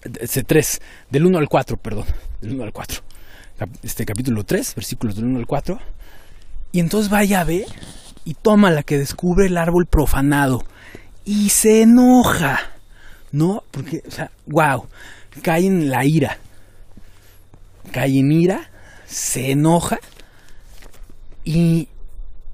3, 0.00 0.80
del 1.10 1.26
1 1.26 1.38
al 1.38 1.48
4, 1.48 1.76
perdón, 1.76 2.06
del 2.40 2.54
1 2.54 2.64
al 2.64 2.72
4. 2.72 3.02
Este 3.82 4.06
capítulo 4.06 4.44
3, 4.44 4.74
versículos 4.74 5.16
del 5.16 5.26
1 5.26 5.38
al 5.38 5.46
4. 5.46 5.78
Y 6.72 6.80
entonces 6.80 7.12
va 7.12 7.24
Yahvé 7.24 7.66
y 8.24 8.34
toma 8.34 8.70
la 8.70 8.82
que 8.82 8.98
descubre 8.98 9.46
el 9.46 9.56
árbol 9.56 9.86
profanado 9.86 10.64
y 11.24 11.50
se 11.50 11.82
enoja, 11.82 12.60
¿no? 13.32 13.62
Porque, 13.70 14.02
o 14.06 14.10
sea, 14.10 14.30
wow, 14.46 14.86
cae 15.42 15.66
en 15.66 15.90
la 15.90 16.04
ira, 16.04 16.38
cae 17.92 18.18
en 18.18 18.32
ira, 18.32 18.70
se 19.06 19.50
enoja 19.50 19.98
y, 21.44 21.88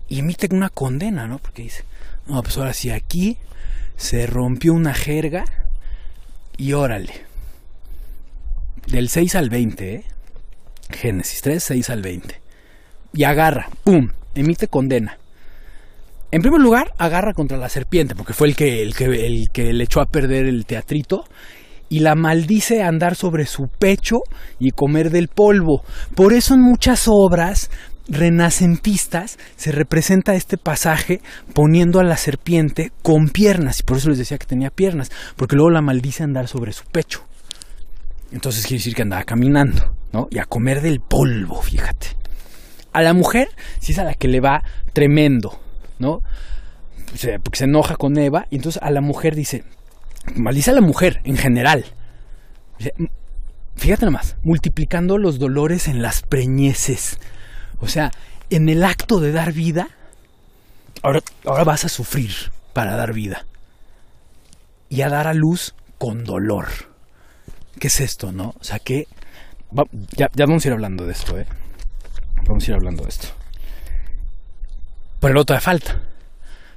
y 0.09 0.19
emite 0.19 0.49
una 0.51 0.71
condena, 0.71 1.27
¿no? 1.27 1.39
Porque 1.39 1.63
dice, 1.63 1.85
no, 2.27 2.43
pues 2.43 2.57
ahora 2.59 2.73
sí, 2.73 2.91
aquí 2.91 3.37
se 3.97 4.27
rompió 4.27 4.73
una 4.73 4.95
jerga 4.95 5.45
y 6.57 6.73
órale. 6.73 7.26
Del 8.87 9.09
6 9.09 9.35
al 9.35 9.51
20, 9.51 9.95
¿eh? 9.95 10.05
Génesis 10.91 11.43
3, 11.43 11.63
6 11.63 11.91
al 11.91 12.03
20. 12.03 12.41
Y 13.15 13.25
agarra, 13.25 13.69
¡pum! 13.83 14.09
Emite 14.35 14.69
condena. 14.69 15.19
En 16.31 16.41
primer 16.41 16.61
lugar, 16.61 16.93
agarra 16.99 17.33
contra 17.33 17.57
la 17.57 17.69
serpiente, 17.69 18.15
porque 18.15 18.33
fue 18.33 18.49
el 18.49 18.55
que, 18.55 18.83
el 18.83 18.95
que, 18.95 19.05
el 19.05 19.49
que 19.53 19.73
le 19.73 19.85
echó 19.85 20.01
a 20.01 20.07
perder 20.07 20.47
el 20.47 20.67
teatrito. 20.67 21.25
Y 21.89 22.01
la 22.01 22.15
maldice 22.15 22.83
andar 22.83 23.15
sobre 23.15 23.47
su 23.47 23.69
pecho 23.69 24.19
y 24.59 24.71
comer 24.71 25.11
del 25.11 25.29
polvo. 25.29 25.83
Por 26.15 26.33
eso 26.33 26.55
en 26.55 26.61
muchas 26.61 27.07
obras 27.09 27.71
renacentistas 28.09 29.39
se 29.57 29.73
representa 29.73 30.35
este 30.35 30.59
pasaje 30.59 31.21
poniendo 31.55 31.99
a 31.99 32.05
la 32.05 32.17
serpiente 32.17 32.93
con 33.03 33.29
piernas. 33.29 33.81
Y 33.81 33.83
por 33.83 33.97
eso 33.97 34.11
les 34.11 34.19
decía 34.19 34.39
que 34.39 34.47
tenía 34.47 34.71
piernas, 34.71 35.11
porque 35.37 35.57
luego 35.57 35.71
la 35.71 35.83
maldice 35.83 36.23
andar 36.23 36.49
sobre 36.49 36.73
su 36.73 36.85
pecho. 36.85 37.25
Entonces 38.33 38.67
quiere 38.67 38.79
decir 38.79 38.95
que 38.95 39.03
andaba 39.03 39.25
caminando, 39.25 39.95
¿no? 40.13 40.29
Y 40.31 40.39
a 40.39 40.45
comer 40.45 40.83
del 40.83 41.01
polvo, 41.01 41.63
fíjate. 41.63 42.09
A 42.93 43.03
la 43.03 43.13
mujer, 43.13 43.49
si 43.81 43.93
es 43.93 43.99
a 43.99 44.05
la 44.05 44.15
que 44.15 44.29
le 44.29 44.41
va 44.41 44.63
tremendo, 44.93 45.61
¿no? 45.99 46.21
Porque 47.43 47.59
se 47.59 47.65
enoja 47.65 47.97
con 47.97 48.19
Eva 48.19 48.47
y 48.51 48.57
entonces 48.57 48.83
a 48.83 48.91
la 48.91 49.01
mujer 49.01 49.35
dice, 49.35 49.65
maldice 50.35 50.71
a 50.71 50.75
la 50.75 50.81
mujer 50.81 51.21
en 51.25 51.37
general. 51.37 51.85
Fíjate 53.77 54.07
nomás, 54.07 54.37
multiplicando 54.43 55.19
los 55.19 55.39
dolores 55.39 55.89
en 55.89 56.03
las 56.03 56.23
preñeces. 56.23 57.19
O 57.81 57.89
sea, 57.89 58.11
en 58.51 58.69
el 58.69 58.83
acto 58.85 59.21
de 59.21 59.33
dar 59.33 59.53
vida, 59.53 59.89
ahora, 61.03 61.21
ahora 61.45 61.65
vas 61.65 61.85
a 61.85 61.89
sufrir 61.89 62.33
para 62.73 62.97
dar 62.97 63.13
vida. 63.13 63.47
Y 64.89 65.03
a 65.03 65.09
dar 65.09 65.27
a 65.27 65.35
luz 65.35 65.75
con 65.99 66.25
dolor. 66.25 66.96
¿Qué 67.79 67.89
es 67.89 68.01
esto, 68.01 68.33
no? 68.33 68.55
O 68.61 68.65
sea, 68.65 68.79
que... 68.79 69.07
Ya, 70.17 70.31
vamos 70.37 70.65
a 70.65 70.69
ir 70.69 70.73
hablando 70.73 71.05
de 71.05 71.13
esto, 71.13 71.39
¿eh? 71.39 71.47
Vamos 72.47 72.67
a 72.67 72.71
ir 72.71 72.75
hablando 72.75 73.03
de 73.03 73.09
esto. 73.09 73.29
Pero 75.21 75.35
luego 75.35 75.47
todavía 75.47 75.65
falta. 75.65 76.03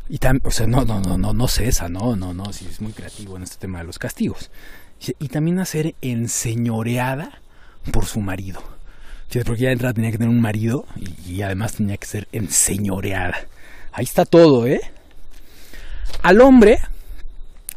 Y 0.10 0.18
también, 0.18 0.46
o 0.46 0.51
sea, 0.51 0.66
no, 0.66 0.83
no, 0.83 1.00
no, 1.00 1.18
no, 1.18 1.33
no 1.33 1.48
cesa, 1.48 1.88
no, 1.88 2.16
no, 2.16 2.33
no, 2.33 2.51
si 2.51 2.66
es 2.66 2.81
muy 2.81 2.92
creativo 2.94 3.38
en 3.38 3.44
este 3.44 3.57
tema 3.57 3.79
de 3.79 3.85
los 3.85 4.00
castigos. 4.00 4.50
Y 5.20 5.27
también 5.29 5.59
a 5.59 5.66
ser 5.66 5.96
enseñoreada 6.01 7.42
por 7.92 8.05
su 8.05 8.20
marido. 8.20 8.62
Porque 9.46 9.62
ya 9.62 9.72
entrada 9.72 9.94
tenía 9.94 10.12
que 10.12 10.18
tener 10.18 10.33
un 10.33 10.42
marido 10.42 10.85
y, 11.25 11.42
además 11.44 11.74
tenía 11.74 11.98
que 11.98 12.07
ser 12.07 12.27
enseñoreada. 12.31 13.38
Ahí 13.92 14.05
está 14.05 14.25
todo, 14.25 14.66
¿eh? 14.66 14.81
Al 16.24 16.42
hombre 16.42 16.79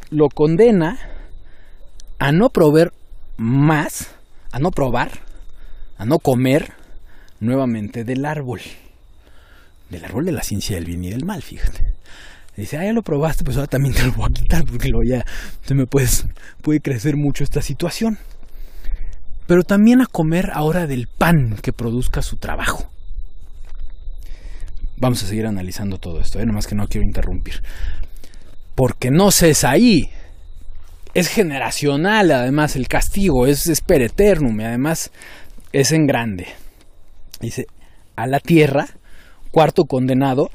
lo 0.09 0.29
condena 0.29 0.97
a 2.17 2.31
no 2.31 2.49
proveer 2.49 2.91
más, 3.37 4.09
a 4.51 4.59
no 4.59 4.71
probar, 4.71 5.11
a 5.97 6.05
no 6.05 6.19
comer 6.19 6.73
nuevamente 7.39 8.03
del 8.03 8.25
árbol 8.25 8.61
del 9.93 10.05
árbol 10.05 10.25
de 10.25 10.31
la 10.33 10.43
ciencia 10.43 10.75
del 10.75 10.85
bien 10.85 11.03
y 11.05 11.09
del 11.11 11.23
mal, 11.23 11.41
fíjate. 11.41 11.93
Dice, 12.57 12.77
ah, 12.77 12.83
ya 12.83 12.93
lo 12.93 13.01
probaste, 13.01 13.43
pues 13.43 13.57
ahora 13.57 13.67
también 13.67 13.95
te 13.95 14.03
lo 14.03 14.11
voy 14.13 14.29
a 14.29 14.33
quitar 14.33 14.65
porque 14.65 14.89
luego 14.89 15.03
ya 15.03 15.25
se 15.65 15.73
me 15.73 15.87
puedes, 15.87 16.25
puede 16.61 16.81
crecer 16.81 17.15
mucho 17.15 17.43
esta 17.43 17.61
situación. 17.61 18.19
Pero 19.47 19.63
también 19.63 20.01
a 20.01 20.05
comer 20.05 20.51
ahora 20.53 20.87
del 20.87 21.07
pan 21.07 21.57
que 21.61 21.73
produzca 21.73 22.21
su 22.21 22.37
trabajo. 22.37 22.89
Vamos 24.97 25.23
a 25.23 25.27
seguir 25.27 25.47
analizando 25.47 25.97
todo 25.97 26.19
esto, 26.19 26.39
¿eh? 26.39 26.45
nomás 26.45 26.67
que 26.67 26.75
no 26.75 26.87
quiero 26.87 27.05
interrumpir. 27.05 27.61
Porque 28.75 29.11
no 29.11 29.31
cesa 29.31 29.71
ahí. 29.71 30.09
Es 31.13 31.27
generacional, 31.27 32.31
además, 32.31 32.75
el 32.75 32.87
castigo, 32.87 33.45
es, 33.45 33.67
es 33.67 33.81
per 33.81 34.01
eternum, 34.01 34.59
y 34.59 34.63
además 34.63 35.11
es 35.71 35.91
en 35.91 36.07
grande. 36.07 36.47
Dice, 37.39 37.67
a 38.15 38.25
la 38.25 38.39
tierra 38.39 38.87
cuarto 39.51 39.83
condenado, 39.85 40.49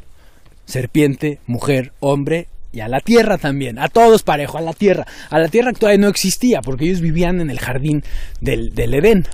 serpiente, 0.64 1.38
mujer, 1.46 1.92
hombre 2.00 2.48
y 2.72 2.80
a 2.80 2.88
la 2.88 3.00
tierra 3.00 3.38
también, 3.38 3.78
a 3.78 3.88
todos 3.88 4.24
parejo, 4.24 4.58
a 4.58 4.60
la 4.60 4.72
tierra. 4.72 5.06
A 5.30 5.38
la 5.38 5.48
tierra 5.48 5.72
todavía 5.72 6.00
no 6.00 6.08
existía 6.08 6.60
porque 6.60 6.86
ellos 6.86 7.00
vivían 7.00 7.40
en 7.40 7.50
el 7.50 7.60
jardín 7.60 8.02
del, 8.40 8.74
del 8.74 8.94
Edén. 8.94 9.26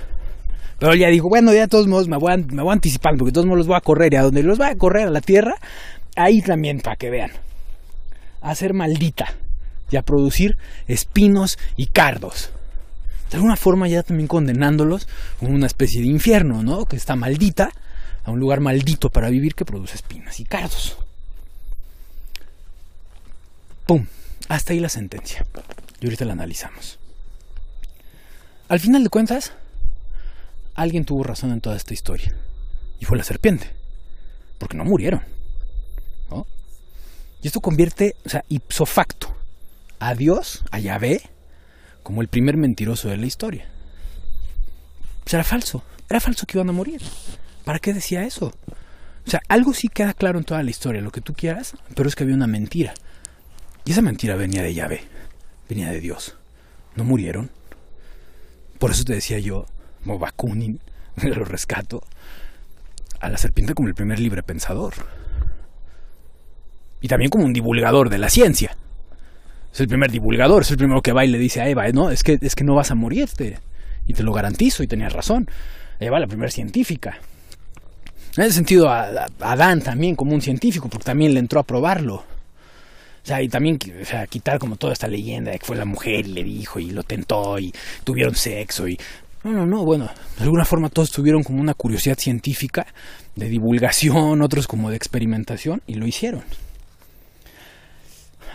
Pero 0.77 0.93
ya 0.93 1.07
dijo, 1.07 1.27
bueno, 1.27 1.51
ya 1.53 1.61
de 1.61 1.67
todos 1.67 1.87
modos 1.87 2.07
me 2.07 2.17
voy, 2.17 2.33
a, 2.33 2.37
me 2.37 2.61
voy 2.61 2.73
anticipando 2.73 3.19
porque 3.19 3.31
de 3.31 3.33
todos 3.33 3.47
modos 3.47 3.59
los 3.59 3.67
voy 3.67 3.77
a 3.77 3.81
correr 3.81 4.13
y 4.13 4.17
a 4.17 4.21
donde 4.21 4.43
los 4.43 4.59
voy 4.59 4.67
a 4.67 4.75
correr 4.75 5.07
a 5.07 5.11
la 5.11 5.21
tierra, 5.21 5.55
ahí 6.15 6.41
también 6.41 6.81
para 6.81 6.97
que 6.97 7.09
vean. 7.09 7.31
A 8.41 8.53
ser 8.53 8.75
maldita 8.75 9.33
y 9.91 9.97
a 9.97 10.01
producir 10.01 10.57
espinos 10.87 11.57
y 11.75 11.87
cardos. 11.87 12.51
De 13.29 13.37
alguna 13.37 13.55
forma 13.55 13.87
ya 13.87 14.03
también 14.03 14.27
condenándolos 14.27 15.07
como 15.39 15.51
una 15.51 15.67
especie 15.67 16.01
de 16.01 16.07
infierno, 16.07 16.63
¿no? 16.63 16.85
Que 16.85 16.95
está 16.95 17.15
maldita 17.15 17.71
a 18.23 18.31
un 18.31 18.39
lugar 18.39 18.59
maldito 18.59 19.09
para 19.09 19.29
vivir 19.29 19.55
que 19.55 19.65
produce 19.65 19.95
espinas 19.95 20.39
y 20.39 20.45
cardos. 20.45 20.97
¡Pum! 23.85 24.07
Hasta 24.47 24.73
ahí 24.73 24.79
la 24.79 24.89
sentencia. 24.89 25.45
Y 25.99 26.05
ahorita 26.05 26.25
la 26.25 26.33
analizamos. 26.33 26.99
Al 28.67 28.79
final 28.79 29.03
de 29.03 29.09
cuentas, 29.09 29.53
alguien 30.73 31.05
tuvo 31.05 31.23
razón 31.23 31.51
en 31.51 31.61
toda 31.61 31.75
esta 31.75 31.93
historia. 31.93 32.35
Y 32.99 33.05
fue 33.05 33.17
la 33.17 33.23
serpiente. 33.23 33.71
Porque 34.57 34.77
no 34.77 34.85
murieron. 34.85 35.21
¿no? 36.29 36.47
Y 37.41 37.47
esto 37.47 37.59
convierte, 37.59 38.15
o 38.25 38.29
sea, 38.29 38.43
ipso 38.49 38.85
facto, 38.85 39.35
a 39.99 40.15
Dios, 40.15 40.63
a 40.71 40.79
Yahvé, 40.79 41.21
como 42.03 42.21
el 42.21 42.27
primer 42.27 42.57
mentiroso 42.57 43.09
de 43.09 43.17
la 43.17 43.25
historia. 43.25 43.65
Pues 45.23 45.33
era 45.33 45.43
falso. 45.43 45.83
Era 46.09 46.19
falso 46.19 46.45
que 46.45 46.57
iban 46.57 46.69
a 46.69 46.73
morir. 46.73 47.01
¿Para 47.63 47.79
qué 47.79 47.93
decía 47.93 48.23
eso? 48.23 48.53
O 49.25 49.29
sea, 49.29 49.41
algo 49.47 49.73
sí 49.73 49.87
queda 49.87 50.13
claro 50.13 50.37
en 50.37 50.45
toda 50.45 50.61
la 50.61 50.69
historia, 50.69 51.01
lo 51.01 51.11
que 51.11 51.21
tú 51.21 51.33
quieras, 51.33 51.75
pero 51.95 52.07
es 52.07 52.15
que 52.15 52.23
había 52.23 52.35
una 52.35 52.47
mentira. 52.47 52.93
Y 53.85 53.91
esa 53.91 54.03
mentira 54.03 54.35
venía 54.35 54.61
de 54.61 54.73
Yahvé, 54.73 55.01
venía 55.67 55.89
de 55.89 55.99
Dios. 55.99 56.37
No 56.95 57.03
murieron. 57.03 57.49
Por 58.77 58.91
eso 58.91 59.03
te 59.03 59.13
decía 59.13 59.39
yo, 59.39 59.65
como 60.03 60.19
Bakunin, 60.19 60.79
lo 61.23 61.43
rescato, 61.43 62.03
a 63.19 63.29
la 63.29 63.37
serpiente 63.37 63.73
como 63.73 63.87
el 63.87 63.95
primer 63.95 64.19
libre 64.19 64.43
pensador. 64.43 64.93
Y 67.01 67.07
también 67.07 67.31
como 67.31 67.45
un 67.45 67.53
divulgador 67.53 68.09
de 68.09 68.19
la 68.19 68.29
ciencia. 68.29 68.77
Es 69.75 69.81
el 69.81 69.89
primer 69.89 70.09
divulgador, 70.09 70.61
es 70.61 70.71
el 70.71 70.77
primero 70.77 71.01
que 71.01 71.11
va 71.11 71.25
y 71.25 71.27
le 71.27 71.37
dice 71.37 71.59
a 71.59 71.67
Eva, 71.67 71.85
no, 71.89 72.09
es 72.09 72.23
que, 72.23 72.39
es 72.39 72.55
que 72.55 72.63
no 72.63 72.75
vas 72.75 72.91
a 72.91 72.95
morirte. 72.95 73.59
Y 74.07 74.13
te 74.13 74.23
lo 74.23 74.31
garantizo, 74.31 74.83
y 74.83 74.87
tenías 74.87 75.11
razón. 75.11 75.49
Eva, 75.99 76.17
la 76.17 76.27
primera 76.27 76.49
científica. 76.49 77.17
En 78.37 78.45
ese 78.45 78.53
sentido, 78.53 78.87
a, 78.87 79.27
Adán 79.41 79.81
también 79.81 80.15
como 80.15 80.33
un 80.33 80.41
científico, 80.41 80.87
porque 80.87 81.03
también 81.03 81.33
le 81.33 81.41
entró 81.41 81.59
a 81.59 81.63
probarlo. 81.63 82.15
O 82.15 82.25
sea, 83.21 83.41
y 83.41 83.49
también 83.49 83.77
quitar 84.29 84.59
como 84.59 84.77
toda 84.77 84.93
esta 84.93 85.09
leyenda 85.09 85.51
de 85.51 85.59
que 85.59 85.65
fue 85.65 85.75
la 85.75 85.83
mujer 85.83 86.25
y 86.25 86.31
le 86.31 86.43
dijo 86.45 86.79
y 86.79 86.91
lo 86.91 87.03
tentó 87.03 87.59
y 87.59 87.73
tuvieron 88.05 88.33
sexo 88.33 88.87
y... 88.87 88.97
No, 89.43 89.51
no, 89.51 89.65
no, 89.65 89.83
bueno, 89.83 90.09
de 90.37 90.43
alguna 90.45 90.63
forma 90.63 90.87
todos 90.87 91.11
tuvieron 91.11 91.43
como 91.43 91.59
una 91.59 91.73
curiosidad 91.73 92.17
científica 92.17 92.87
de 93.35 93.49
divulgación, 93.49 94.41
otros 94.41 94.67
como 94.67 94.89
de 94.89 94.95
experimentación 94.95 95.81
y 95.85 95.95
lo 95.95 96.07
hicieron. 96.07 96.43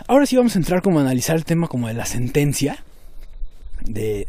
Ahora 0.07 0.25
sí 0.25 0.35
vamos 0.35 0.55
a 0.55 0.59
entrar 0.59 0.81
como 0.81 0.99
a 0.99 1.01
analizar 1.01 1.35
el 1.35 1.45
tema 1.45 1.67
como 1.67 1.87
de 1.87 1.93
la 1.93 2.05
sentencia 2.05 2.83
de 3.81 4.27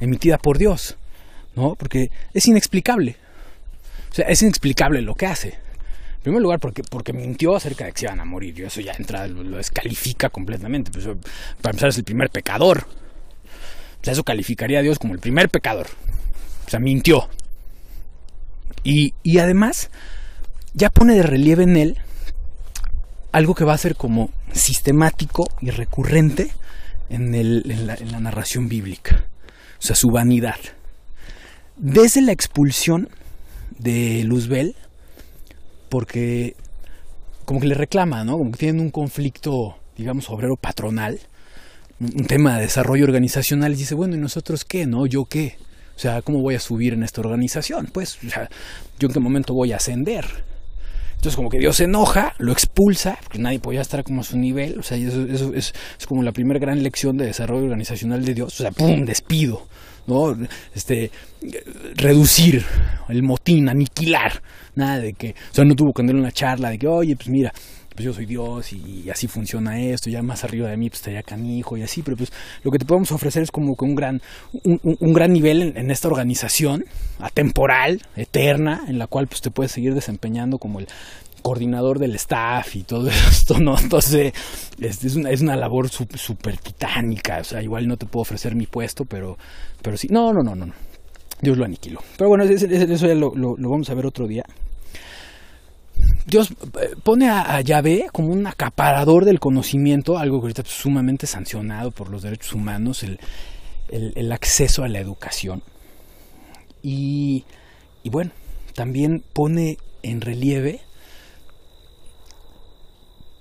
emitida 0.00 0.38
por 0.38 0.58
Dios, 0.58 0.96
¿no? 1.54 1.74
Porque 1.74 2.10
es 2.32 2.46
inexplicable. 2.46 3.16
O 4.10 4.14
sea, 4.14 4.26
es 4.26 4.42
inexplicable 4.42 5.02
lo 5.02 5.14
que 5.14 5.26
hace. 5.26 5.48
En 5.48 6.22
primer 6.22 6.42
lugar, 6.42 6.58
porque, 6.60 6.82
porque 6.82 7.12
mintió 7.12 7.56
acerca 7.56 7.86
de 7.86 7.92
que 7.92 8.00
se 8.00 8.06
iban 8.06 8.20
a 8.20 8.24
morir. 8.24 8.58
Y 8.58 8.62
eso 8.64 8.80
ya 8.80 8.92
entra, 8.98 9.26
lo, 9.26 9.56
descalifica 9.56 10.28
completamente. 10.28 10.90
Pues, 10.90 11.06
para 11.60 11.70
empezar, 11.70 11.88
es 11.90 11.98
el 11.98 12.04
primer 12.04 12.30
pecador. 12.30 12.86
O 14.00 14.04
sea, 14.04 14.12
eso 14.12 14.24
calificaría 14.24 14.80
a 14.80 14.82
Dios 14.82 14.98
como 14.98 15.14
el 15.14 15.20
primer 15.20 15.48
pecador. 15.48 15.86
O 16.66 16.70
sea, 16.70 16.80
mintió. 16.80 17.28
Y, 18.82 19.14
y 19.22 19.38
además, 19.38 19.90
ya 20.74 20.90
pone 20.90 21.14
de 21.14 21.22
relieve 21.22 21.64
en 21.64 21.76
él 21.76 21.98
algo 23.32 23.54
que 23.54 23.64
va 23.64 23.74
a 23.74 23.78
ser 23.78 23.96
como 23.96 24.30
sistemático 24.52 25.48
y 25.60 25.70
recurrente 25.70 26.50
en, 27.08 27.86
la, 27.86 27.96
la 27.96 28.20
narración 28.20 28.68
bíblica. 28.68 29.24
O 29.78 29.82
sea, 29.82 29.96
su 29.96 30.10
vanidad. 30.10 30.58
Desde 31.76 32.20
la 32.20 32.32
expulsión 32.32 33.08
de 33.78 34.22
Luzbel, 34.24 34.76
porque 35.88 36.54
como 37.44 37.60
que 37.60 37.66
le 37.66 37.74
reclama, 37.74 38.24
¿no? 38.24 38.38
Como 38.38 38.52
que 38.52 38.58
tienen 38.58 38.80
un 38.80 38.90
conflicto, 38.90 39.76
digamos, 39.96 40.28
obrero 40.30 40.56
patronal, 40.56 41.18
un 41.98 42.26
tema 42.26 42.56
de 42.56 42.62
desarrollo 42.62 43.04
organizacional, 43.04 43.72
y 43.72 43.76
dice, 43.76 43.94
bueno, 43.94 44.14
¿y 44.14 44.18
nosotros 44.18 44.64
qué, 44.64 44.86
no? 44.86 45.06
¿Yo 45.06 45.24
qué? 45.24 45.56
O 45.96 45.98
sea, 45.98 46.22
¿cómo 46.22 46.40
voy 46.40 46.54
a 46.54 46.60
subir 46.60 46.94
en 46.94 47.02
esta 47.02 47.20
organización? 47.20 47.90
Pues, 47.92 48.18
o 48.24 48.30
sea, 48.30 48.48
¿yo 48.98 49.08
en 49.08 49.14
qué 49.14 49.20
momento 49.20 49.52
voy 49.52 49.72
a 49.72 49.76
ascender? 49.76 50.26
Entonces 51.20 51.36
como 51.36 51.50
que 51.50 51.58
Dios 51.58 51.76
se 51.76 51.84
enoja, 51.84 52.32
lo 52.38 52.50
expulsa, 52.50 53.18
porque 53.22 53.38
nadie 53.38 53.58
podía 53.60 53.82
estar 53.82 54.02
como 54.02 54.22
a 54.22 54.24
su 54.24 54.38
nivel, 54.38 54.78
o 54.78 54.82
sea, 54.82 54.96
eso, 54.96 55.22
eso 55.26 55.52
es, 55.52 55.74
es, 55.98 56.06
como 56.06 56.22
la 56.22 56.32
primera 56.32 56.58
gran 56.58 56.82
lección 56.82 57.18
de 57.18 57.26
desarrollo 57.26 57.64
organizacional 57.64 58.24
de 58.24 58.32
Dios, 58.32 58.58
o 58.58 58.62
sea, 58.62 58.70
¡pum!, 58.70 59.04
despido, 59.04 59.66
¿no? 60.06 60.34
Este, 60.74 61.10
reducir 61.94 62.64
el 63.10 63.22
motín, 63.22 63.68
aniquilar, 63.68 64.42
nada 64.74 64.98
de 64.98 65.12
que, 65.12 65.34
o 65.50 65.54
sea, 65.54 65.66
no 65.66 65.74
tuvo 65.74 65.92
que 65.92 66.00
tener 66.00 66.16
una 66.16 66.32
charla 66.32 66.70
de 66.70 66.78
que, 66.78 66.86
oye, 66.86 67.14
pues 67.16 67.28
mira, 67.28 67.52
pues 68.00 68.06
yo 68.06 68.12
soy 68.14 68.24
Dios 68.24 68.72
y 68.72 69.10
así 69.10 69.26
funciona 69.26 69.78
esto, 69.78 70.08
ya 70.08 70.22
más 70.22 70.42
arriba 70.42 70.70
de 70.70 70.76
mí 70.78 70.88
pues 70.88 71.00
estaría 71.00 71.22
canijo 71.22 71.76
y 71.76 71.82
así, 71.82 72.00
pero 72.00 72.16
pues 72.16 72.32
lo 72.62 72.70
que 72.70 72.78
te 72.78 72.86
podemos 72.86 73.12
ofrecer 73.12 73.42
es 73.42 73.50
como 73.50 73.76
que 73.76 73.84
un 73.84 73.94
gran, 73.94 74.22
un, 74.64 75.12
gran 75.12 75.34
nivel 75.34 75.74
en, 75.76 75.90
esta 75.90 76.08
organización, 76.08 76.86
atemporal, 77.18 78.00
eterna, 78.16 78.84
en 78.88 78.98
la 78.98 79.06
cual 79.06 79.26
pues 79.26 79.42
te 79.42 79.50
puedes 79.50 79.72
seguir 79.72 79.92
desempeñando 79.92 80.56
como 80.56 80.78
el 80.78 80.86
coordinador 81.42 81.98
del 81.98 82.14
staff 82.14 82.74
y 82.74 82.84
todo 82.84 83.10
esto, 83.30 83.60
¿no? 83.60 83.78
Entonces, 83.78 84.32
es, 84.80 85.16
una, 85.16 85.30
es 85.30 85.42
una 85.42 85.56
labor 85.56 85.90
súper 85.90 86.56
titánica, 86.56 87.40
o 87.40 87.44
sea, 87.44 87.62
igual 87.62 87.86
no 87.86 87.98
te 87.98 88.06
puedo 88.06 88.22
ofrecer 88.22 88.54
mi 88.54 88.64
puesto, 88.64 89.04
pero, 89.04 89.36
pero 89.82 89.98
sí, 89.98 90.08
no, 90.10 90.32
no, 90.32 90.42
no, 90.42 90.54
no, 90.54 90.72
Dios 91.42 91.58
lo 91.58 91.66
aniquiló. 91.66 92.00
Pero 92.16 92.30
bueno, 92.30 92.44
eso, 92.44 92.64
eso 92.64 93.06
ya 93.06 93.14
lo 93.14 93.30
vamos 93.58 93.90
a 93.90 93.94
ver 93.94 94.06
otro 94.06 94.26
día. 94.26 94.44
Dios 96.26 96.52
pone 97.02 97.28
a, 97.28 97.56
a, 97.56 97.60
Yahvé 97.60 98.06
como 98.12 98.32
un 98.32 98.46
acaparador 98.46 99.24
del 99.24 99.40
conocimiento, 99.40 100.18
algo 100.18 100.40
que 100.40 100.44
ahorita 100.44 100.62
es 100.62 100.68
sumamente 100.68 101.26
sancionado 101.26 101.90
por 101.90 102.08
los 102.10 102.22
derechos 102.22 102.52
humanos, 102.52 103.02
el 103.02 104.32
acceso 104.32 104.84
a 104.84 104.88
la 104.88 105.00
educación. 105.00 105.62
Y, 106.82 107.44
y, 108.02 108.10
bueno, 108.10 108.30
también 108.74 109.22
pone 109.32 109.78
en 110.02 110.20
relieve 110.20 110.80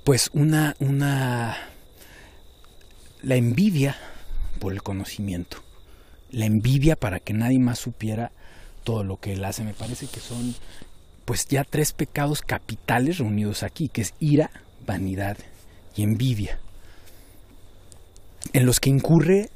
pues 0.03 0.29
una, 0.33 0.75
una, 0.79 1.55
la 3.21 3.35
envidia 3.35 3.95
por 4.59 4.73
el 4.73 4.81
conocimiento, 4.81 5.57
la 6.31 6.45
envidia 6.45 6.95
para 6.95 7.19
que 7.19 7.33
nadie 7.33 7.59
más 7.59 7.79
supiera 7.79 8.31
todo 8.83 9.03
lo 9.03 9.17
que 9.17 9.33
él 9.33 9.45
hace. 9.45 9.63
Me 9.63 9.73
parece 9.73 10.07
que 10.07 10.19
son 10.19 10.55
pues 11.29 11.45
ya 11.47 11.63
tres 11.63 11.93
pecados 11.93 12.41
capitales 12.41 13.19
reunidos 13.19 13.61
aquí, 13.61 13.87
que 13.87 14.01
es 14.01 14.15
ira, 14.19 14.49
vanidad 14.87 15.37
y 15.95 16.01
envidia, 16.01 16.57
en 18.51 18.65
los 18.65 18.79
que 18.79 18.89
incurre 18.89 19.51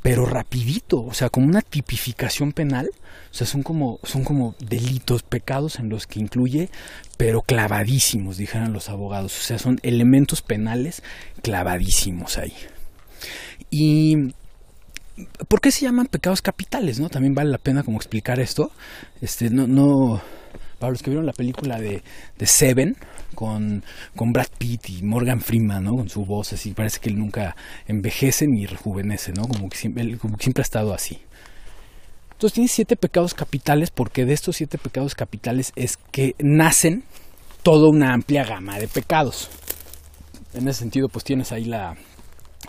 pero 0.00 0.24
rapidito, 0.24 1.02
o 1.02 1.12
sea, 1.12 1.28
como 1.28 1.46
una 1.46 1.60
tipificación 1.60 2.52
penal, 2.52 2.88
o 3.30 3.34
sea, 3.34 3.46
son 3.46 3.62
como, 3.62 4.00
son 4.04 4.24
como 4.24 4.54
delitos, 4.58 5.22
pecados 5.22 5.78
en 5.78 5.90
los 5.90 6.06
que 6.06 6.18
incluye, 6.18 6.70
pero 7.18 7.42
clavadísimos, 7.42 8.38
dijeran 8.38 8.72
los 8.72 8.88
abogados, 8.88 9.38
o 9.38 9.42
sea, 9.42 9.58
son 9.58 9.80
elementos 9.82 10.40
penales 10.40 11.02
clavadísimos 11.42 12.38
ahí. 12.38 12.54
Y 13.70 14.32
¿por 15.46 15.60
qué 15.60 15.72
se 15.72 15.82
llaman 15.82 16.06
pecados 16.06 16.40
capitales? 16.40 16.98
¿No? 16.98 17.10
También 17.10 17.34
vale 17.34 17.50
la 17.50 17.58
pena 17.58 17.82
como 17.82 17.98
explicar 17.98 18.40
esto. 18.40 18.72
Este, 19.20 19.50
no, 19.50 19.66
no, 19.66 20.22
para 20.78 20.92
los 20.92 21.02
que 21.02 21.10
vieron 21.10 21.26
la 21.26 21.32
película 21.32 21.78
de, 21.80 22.02
Seven 22.40 22.96
con, 23.34 23.82
Brad 24.14 24.48
Pitt 24.58 24.90
y 24.90 25.02
Morgan 25.02 25.40
Freeman, 25.40 25.84
¿no? 25.84 25.96
Con 25.96 26.08
su 26.08 26.24
voz 26.24 26.52
así, 26.52 26.72
parece 26.72 27.00
que 27.00 27.10
él 27.10 27.18
nunca 27.18 27.56
envejece 27.86 28.46
ni 28.46 28.66
rejuvenece, 28.66 29.32
¿no? 29.32 29.42
Como 29.46 29.68
que 29.68 29.76
siempre, 29.76 30.02
él, 30.02 30.18
como 30.18 30.36
que 30.36 30.44
siempre 30.44 30.62
ha 30.62 30.64
estado 30.64 30.94
así. 30.94 31.18
Entonces 32.32 32.54
tiene 32.54 32.68
siete 32.68 32.96
pecados 32.96 33.34
capitales 33.34 33.90
porque 33.90 34.24
de 34.24 34.32
estos 34.32 34.56
siete 34.56 34.78
pecados 34.78 35.16
capitales 35.16 35.72
es 35.74 35.98
que 36.12 36.36
nacen 36.38 37.02
toda 37.64 37.88
una 37.88 38.14
amplia 38.14 38.44
gama 38.44 38.78
de 38.78 38.86
pecados. 38.86 39.50
En 40.54 40.68
ese 40.68 40.78
sentido, 40.78 41.08
pues 41.08 41.24
tienes 41.24 41.50
ahí 41.50 41.64
la, 41.64 41.96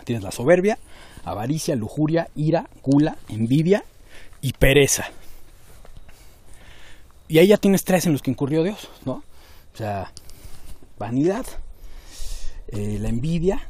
tienes 0.04 0.24
la 0.24 0.32
soberbia, 0.32 0.78
avaricia, 1.24 1.76
lujuria, 1.76 2.28
ira, 2.34 2.68
gula, 2.82 3.16
envidia 3.28 3.84
y 4.40 4.52
pereza. 4.54 5.10
Y 7.30 7.38
ahí 7.38 7.46
ya 7.46 7.58
tienes 7.58 7.84
tres 7.84 8.06
en 8.06 8.12
los 8.12 8.22
que 8.22 8.32
incurrió 8.32 8.64
Dios, 8.64 8.90
¿no? 9.06 9.22
O 9.72 9.76
sea, 9.76 10.12
vanidad, 10.98 11.46
eh, 12.66 12.98
la 12.98 13.08
envidia 13.08 13.68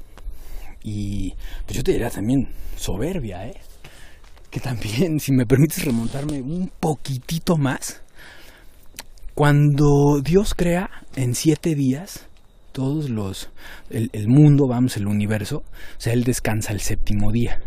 y 0.83 1.35
pues 1.67 1.77
yo 1.77 1.85
te 1.85 1.93
diría 1.93 2.09
también 2.09 2.49
soberbia, 2.77 3.47
¿eh? 3.47 3.61
Que 4.51 4.61
también, 4.61 5.21
si 5.21 5.33
me 5.33 5.45
permites 5.45 5.85
remontarme 5.85 6.41
un 6.41 6.73
poquitito 6.81 7.59
más, 7.59 8.01
cuando 9.35 10.23
Dios 10.25 10.55
crea 10.55 10.89
en 11.15 11.35
siete 11.35 11.75
días 11.75 12.29
todos 12.73 13.11
los, 13.11 13.51
el, 13.91 14.09
el 14.15 14.27
mundo, 14.29 14.69
vamos, 14.69 14.97
el 14.97 15.07
universo, 15.07 15.59
o 15.59 16.01
sea, 16.01 16.15
Él 16.15 16.25
descansa 16.25 16.73
el 16.73 16.81
séptimo 16.81 17.31
día. 17.31 17.61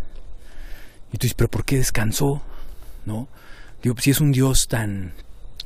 Y 1.10 1.20
tú 1.20 1.26
dices, 1.26 1.36
pero 1.36 1.52
¿por 1.52 1.66
qué 1.66 1.78
descansó? 1.78 2.42
¿No? 3.06 3.28
Digo, 3.84 3.94
pues 3.94 4.06
si 4.06 4.10
es 4.10 4.22
un 4.22 4.32
Dios 4.32 4.66
tan, 4.68 5.14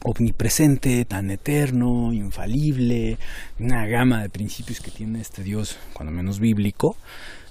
omnipresente, 0.03 1.05
tan 1.05 1.31
eterno, 1.31 2.13
infalible, 2.13 3.17
una 3.59 3.85
gama 3.87 4.21
de 4.21 4.29
principios 4.29 4.79
que 4.79 4.91
tiene 4.91 5.21
este 5.21 5.43
Dios, 5.43 5.77
cuando 5.93 6.13
menos 6.13 6.39
bíblico, 6.39 6.95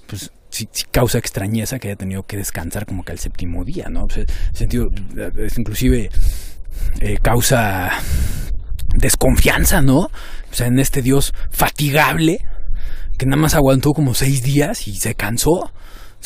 pues 0.06 0.30
sí, 0.50 0.68
causa 0.90 1.18
extrañeza 1.18 1.78
que 1.78 1.88
haya 1.88 1.96
tenido 1.96 2.22
que 2.22 2.36
descansar 2.36 2.86
como 2.86 3.04
que 3.04 3.12
al 3.12 3.18
séptimo 3.18 3.64
día, 3.64 3.88
¿no? 3.90 4.06
En 4.14 4.26
sentido, 4.54 4.88
es 5.36 5.58
inclusive 5.58 6.10
eh, 7.00 7.18
causa 7.22 7.90
desconfianza, 8.94 9.82
¿no? 9.82 9.98
O 9.98 10.54
sea, 10.54 10.66
en 10.68 10.78
este 10.78 11.02
Dios 11.02 11.32
fatigable, 11.50 12.38
que 13.18 13.26
nada 13.26 13.40
más 13.40 13.54
aguantó 13.54 13.92
como 13.92 14.14
seis 14.14 14.42
días 14.42 14.88
y 14.88 14.96
se 14.96 15.14
cansó 15.14 15.72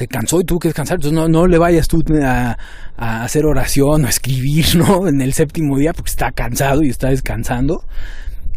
se 0.00 0.08
cansó 0.08 0.40
y 0.40 0.44
tuvo 0.44 0.60
que 0.60 0.68
descansar, 0.68 0.96
entonces 0.96 1.12
no, 1.12 1.28
no 1.28 1.46
le 1.46 1.58
vayas 1.58 1.86
tú 1.86 2.02
a, 2.24 2.56
a, 2.96 3.22
hacer 3.22 3.44
oración 3.44 4.02
o 4.02 4.06
a 4.06 4.08
escribir, 4.08 4.64
¿no? 4.76 5.06
En 5.06 5.20
el 5.20 5.34
séptimo 5.34 5.76
día 5.76 5.92
porque 5.92 6.08
está 6.08 6.32
cansado 6.32 6.82
y 6.82 6.88
está 6.88 7.10
descansando. 7.10 7.84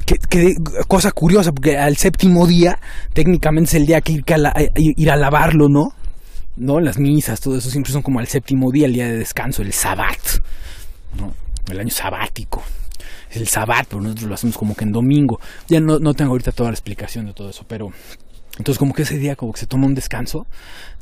Que, 0.05 0.55
cosa 0.87 1.11
curiosa, 1.11 1.51
porque 1.51 1.77
al 1.77 1.97
séptimo 1.97 2.47
día 2.47 2.79
técnicamente 3.13 3.69
es 3.69 3.73
el 3.73 3.85
día 3.85 3.99
que 3.99 4.13
ir 4.13 4.23
a, 4.33 4.37
la, 4.37 4.53
ir 4.75 5.11
a 5.11 5.17
lavarlo, 5.17 5.67
¿no? 5.67 5.89
¿No? 6.55 6.79
Las 6.79 6.97
misas, 6.97 7.41
todo 7.41 7.57
eso 7.57 7.69
siempre 7.69 7.91
son 7.91 8.01
como 8.01 8.19
al 8.19 8.27
séptimo 8.27 8.71
día, 8.71 8.85
el 8.85 8.93
día 8.93 9.07
de 9.07 9.17
descanso, 9.17 9.63
el 9.63 9.73
sabbat, 9.73 10.19
¿no? 11.17 11.33
El 11.69 11.79
año 11.79 11.91
sabático. 11.91 12.63
El 13.31 13.47
sabbat, 13.47 13.87
pero 13.89 14.01
nosotros 14.01 14.29
lo 14.29 14.35
hacemos 14.35 14.57
como 14.57 14.75
que 14.75 14.85
en 14.85 14.91
domingo. 14.91 15.39
Ya 15.67 15.81
no, 15.81 15.99
no 15.99 16.13
tengo 16.13 16.31
ahorita 16.31 16.51
toda 16.51 16.69
la 16.69 16.75
explicación 16.75 17.25
de 17.25 17.33
todo 17.33 17.49
eso, 17.49 17.65
pero 17.67 17.89
entonces 18.57 18.77
como 18.77 18.93
que 18.93 19.01
ese 19.01 19.17
día 19.17 19.35
como 19.35 19.51
que 19.51 19.59
se 19.59 19.67
toma 19.67 19.87
un 19.87 19.95
descanso 19.95 20.45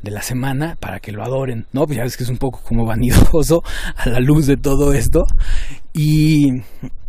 de 0.02 0.12
la 0.12 0.22
semana 0.22 0.78
para 0.80 1.00
que 1.00 1.12
lo 1.12 1.24
adoren, 1.24 1.68
¿no? 1.74 1.86
Pues 1.86 1.98
ya 1.98 2.04
ves 2.04 2.16
que 2.16 2.24
es 2.24 2.30
un 2.30 2.38
poco 2.38 2.62
como 2.64 2.86
vanidoso 2.88 3.64
a 3.98 4.10
la 4.10 4.20
luz 4.20 4.48
de 4.48 4.58
todo 4.58 4.94
esto. 4.94 5.26
Y, 5.94 6.62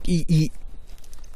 y, 0.04 0.24
y, 0.26 0.50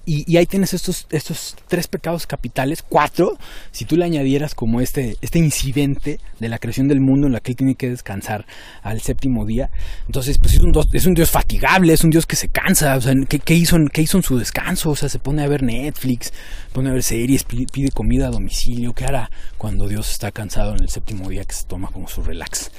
y, 0.09 0.37
ahí 0.37 0.47
tienes 0.47 0.73
estos, 0.73 1.09
estos 1.11 1.57
tres 1.66 1.88
pecados 1.88 2.29
capitales, 2.29 2.85
cuatro, 2.88 3.37
si 3.73 3.85
tú 3.85 3.97
le 3.97 4.05
añadieras 4.05 4.55
como 4.55 4.81
este, 4.81 5.16
este 5.21 5.40
incidente 5.40 6.21
de 6.38 6.49
la 6.49 6.59
creación 6.59 6.87
del 6.87 7.01
mundo 7.01 7.27
en 7.27 7.33
la 7.33 7.40
que 7.40 7.51
él 7.51 7.57
tiene 7.57 7.75
que 7.75 7.90
descansar 7.90 8.47
al 8.83 9.01
séptimo 9.01 9.45
día. 9.45 9.69
Entonces, 10.07 10.38
pues 10.38 10.55
es 10.55 11.07
un, 11.07 11.14
Dios 11.14 11.31
fatigable, 11.31 11.92
es 11.92 12.05
un 12.05 12.11
Dios 12.11 12.25
que 12.25 12.37
se 12.37 12.49
cansa, 12.49 12.97
o 12.97 13.01
sea, 13.01 13.14
¿qué, 13.29 13.55
hizo, 13.55 13.77
¿qué 13.92 14.03
hizo 14.03 14.16
en 14.16 14.23
su 14.23 14.38
descanso? 14.38 14.90
O 14.90 14.97
sea, 14.97 15.09
se 15.09 15.19
pone 15.19 15.42
a 15.42 15.49
ver 15.49 15.64
Netflix, 15.64 16.33
pone 16.73 16.90
a 16.90 16.92
ver 16.92 17.03
series, 17.03 17.42
pide 17.42 17.90
comida 17.90 18.29
a 18.29 18.31
domicilio, 18.31 18.92
¿qué 18.92 19.07
hará 19.07 19.29
cuando 19.59 19.88
Dios 19.88 20.09
está 20.09 20.31
cansado 20.31 20.77
en 20.77 20.85
el 20.85 20.88
séptimo 20.88 21.29
día 21.29 21.42
que 21.45 21.55
se 21.55 21.64
toma 21.64 21.88
como 21.88 22.07
su 22.07 22.23
relax? 22.23 22.71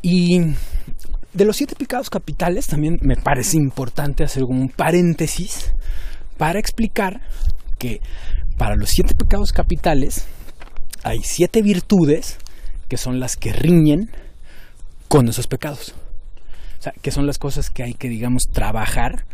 Y 0.00 0.40
de 1.32 1.44
los 1.44 1.56
siete 1.56 1.74
pecados 1.74 2.08
capitales 2.08 2.68
también 2.68 2.98
me 3.02 3.16
parece 3.16 3.56
importante 3.56 4.22
hacer 4.22 4.44
como 4.44 4.60
un 4.60 4.68
paréntesis 4.68 5.72
para 6.40 6.58
explicar 6.58 7.20
que 7.78 8.00
para 8.56 8.74
los 8.74 8.88
siete 8.88 9.14
pecados 9.14 9.52
capitales 9.52 10.24
hay 11.02 11.20
siete 11.22 11.60
virtudes 11.60 12.38
que 12.88 12.96
son 12.96 13.20
las 13.20 13.36
que 13.36 13.52
riñen 13.52 14.10
con 15.06 15.28
esos 15.28 15.46
pecados. 15.46 15.94
O 16.78 16.82
sea, 16.82 16.94
que 17.02 17.10
son 17.10 17.26
las 17.26 17.36
cosas 17.36 17.68
que 17.68 17.82
hay 17.82 17.92
que, 17.92 18.08
digamos, 18.08 18.44
trabajar 18.50 19.26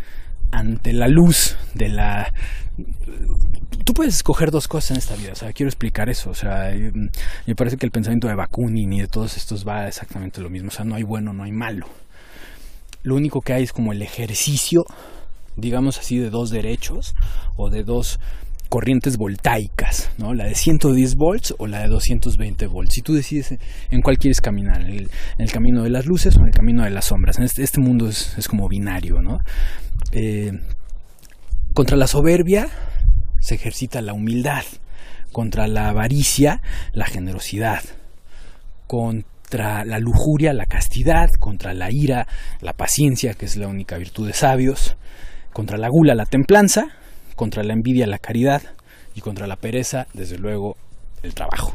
ante 0.50 0.92
la 0.92 1.06
luz 1.06 1.56
de 1.74 1.90
la... 1.90 2.32
Tú 3.84 3.94
puedes 3.94 4.16
escoger 4.16 4.50
dos 4.50 4.66
cosas 4.66 4.90
en 4.90 4.96
esta 4.96 5.14
vida, 5.14 5.30
o 5.30 5.36
sea, 5.36 5.52
quiero 5.52 5.68
explicar 5.68 6.10
eso, 6.10 6.30
o 6.30 6.34
sea, 6.34 6.74
me 7.46 7.54
parece 7.54 7.76
que 7.76 7.86
el 7.86 7.92
pensamiento 7.92 8.26
de 8.26 8.34
Bakunin 8.34 8.92
y 8.92 9.00
de 9.02 9.06
todos 9.06 9.36
estos 9.36 9.64
va 9.64 9.86
exactamente 9.86 10.40
lo 10.40 10.50
mismo, 10.50 10.70
o 10.70 10.72
sea, 10.72 10.84
no 10.84 10.96
hay 10.96 11.04
bueno, 11.04 11.32
no 11.32 11.44
hay 11.44 11.52
malo. 11.52 11.86
Lo 13.04 13.14
único 13.14 13.42
que 13.42 13.52
hay 13.52 13.62
es 13.62 13.72
como 13.72 13.92
el 13.92 14.02
ejercicio, 14.02 14.84
digamos 15.56 15.98
así, 15.98 16.18
de 16.18 16.30
dos 16.30 16.50
derechos 16.50 17.14
o 17.56 17.70
de 17.70 17.84
dos 17.84 18.18
corrientes 18.68 19.16
voltaicas, 19.16 20.10
¿no? 20.18 20.34
La 20.34 20.44
de 20.44 20.54
110 20.54 21.14
volts 21.16 21.54
o 21.58 21.66
la 21.66 21.80
de 21.80 21.88
220 21.88 22.66
volts. 22.66 22.94
Si 22.94 23.02
tú 23.02 23.14
decides 23.14 23.54
en 23.90 24.02
cuál 24.02 24.18
quieres 24.18 24.40
caminar, 24.40 24.82
en 24.82 25.08
el, 25.38 25.52
camino 25.52 25.82
de 25.82 25.90
las 25.90 26.06
luces 26.06 26.36
o 26.36 26.40
en 26.40 26.46
el 26.46 26.52
camino 26.52 26.84
de 26.84 26.90
las 26.90 27.06
sombras. 27.06 27.38
Este, 27.38 27.62
este 27.62 27.80
mundo 27.80 28.08
es, 28.08 28.48
como 28.48 28.68
binario, 28.68 29.22
¿no? 29.22 29.40
Eh, 30.12 30.52
contra 31.74 31.96
la 31.96 32.06
soberbia 32.06 32.68
se 33.40 33.54
ejercita 33.54 34.02
la 34.02 34.12
humildad. 34.12 34.64
Contra 35.32 35.68
la 35.68 35.88
avaricia, 35.88 36.62
la 36.92 37.06
generosidad. 37.06 37.82
Contra 38.86 39.84
la 39.84 39.98
lujuria, 39.98 40.52
la 40.52 40.66
castidad. 40.66 41.28
Contra 41.38 41.74
la 41.74 41.90
ira, 41.90 42.26
la 42.60 42.72
paciencia, 42.72 43.34
que 43.34 43.46
es 43.46 43.56
la 43.56 43.68
única 43.68 43.98
virtud 43.98 44.26
de 44.26 44.32
sabios. 44.32 44.96
Contra 45.56 45.78
la 45.78 45.88
gula, 45.88 46.14
la 46.14 46.26
templanza 46.26 46.88
contra 47.34 47.62
la 47.62 47.72
envidia 47.72 48.06
la 48.06 48.18
caridad 48.18 48.60
y 49.14 49.22
contra 49.22 49.46
la 49.46 49.56
pereza, 49.56 50.06
desde 50.12 50.36
luego, 50.36 50.76
el 51.22 51.32
trabajo. 51.32 51.74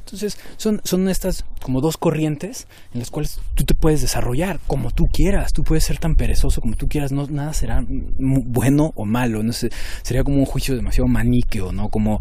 Entonces, 0.00 0.38
son, 0.58 0.82
son 0.84 1.08
estas 1.08 1.46
como 1.62 1.80
dos 1.80 1.96
corrientes 1.96 2.68
en 2.92 3.00
las 3.00 3.10
cuales 3.10 3.40
tú 3.54 3.64
te 3.64 3.72
puedes 3.72 4.02
desarrollar 4.02 4.60
como 4.66 4.90
tú 4.90 5.04
quieras. 5.10 5.54
Tú 5.54 5.62
puedes 5.62 5.84
ser 5.84 5.96
tan 5.96 6.16
perezoso 6.16 6.60
como 6.60 6.76
tú 6.76 6.86
quieras. 6.86 7.12
No, 7.12 7.26
nada 7.26 7.54
será 7.54 7.82
bueno 7.88 8.92
o 8.94 9.06
malo. 9.06 9.42
No 9.42 9.54
sería 9.54 10.22
como 10.22 10.36
un 10.36 10.44
juicio 10.44 10.76
demasiado 10.76 11.08
maniqueo, 11.08 11.72
¿no? 11.72 11.88
Como, 11.88 12.20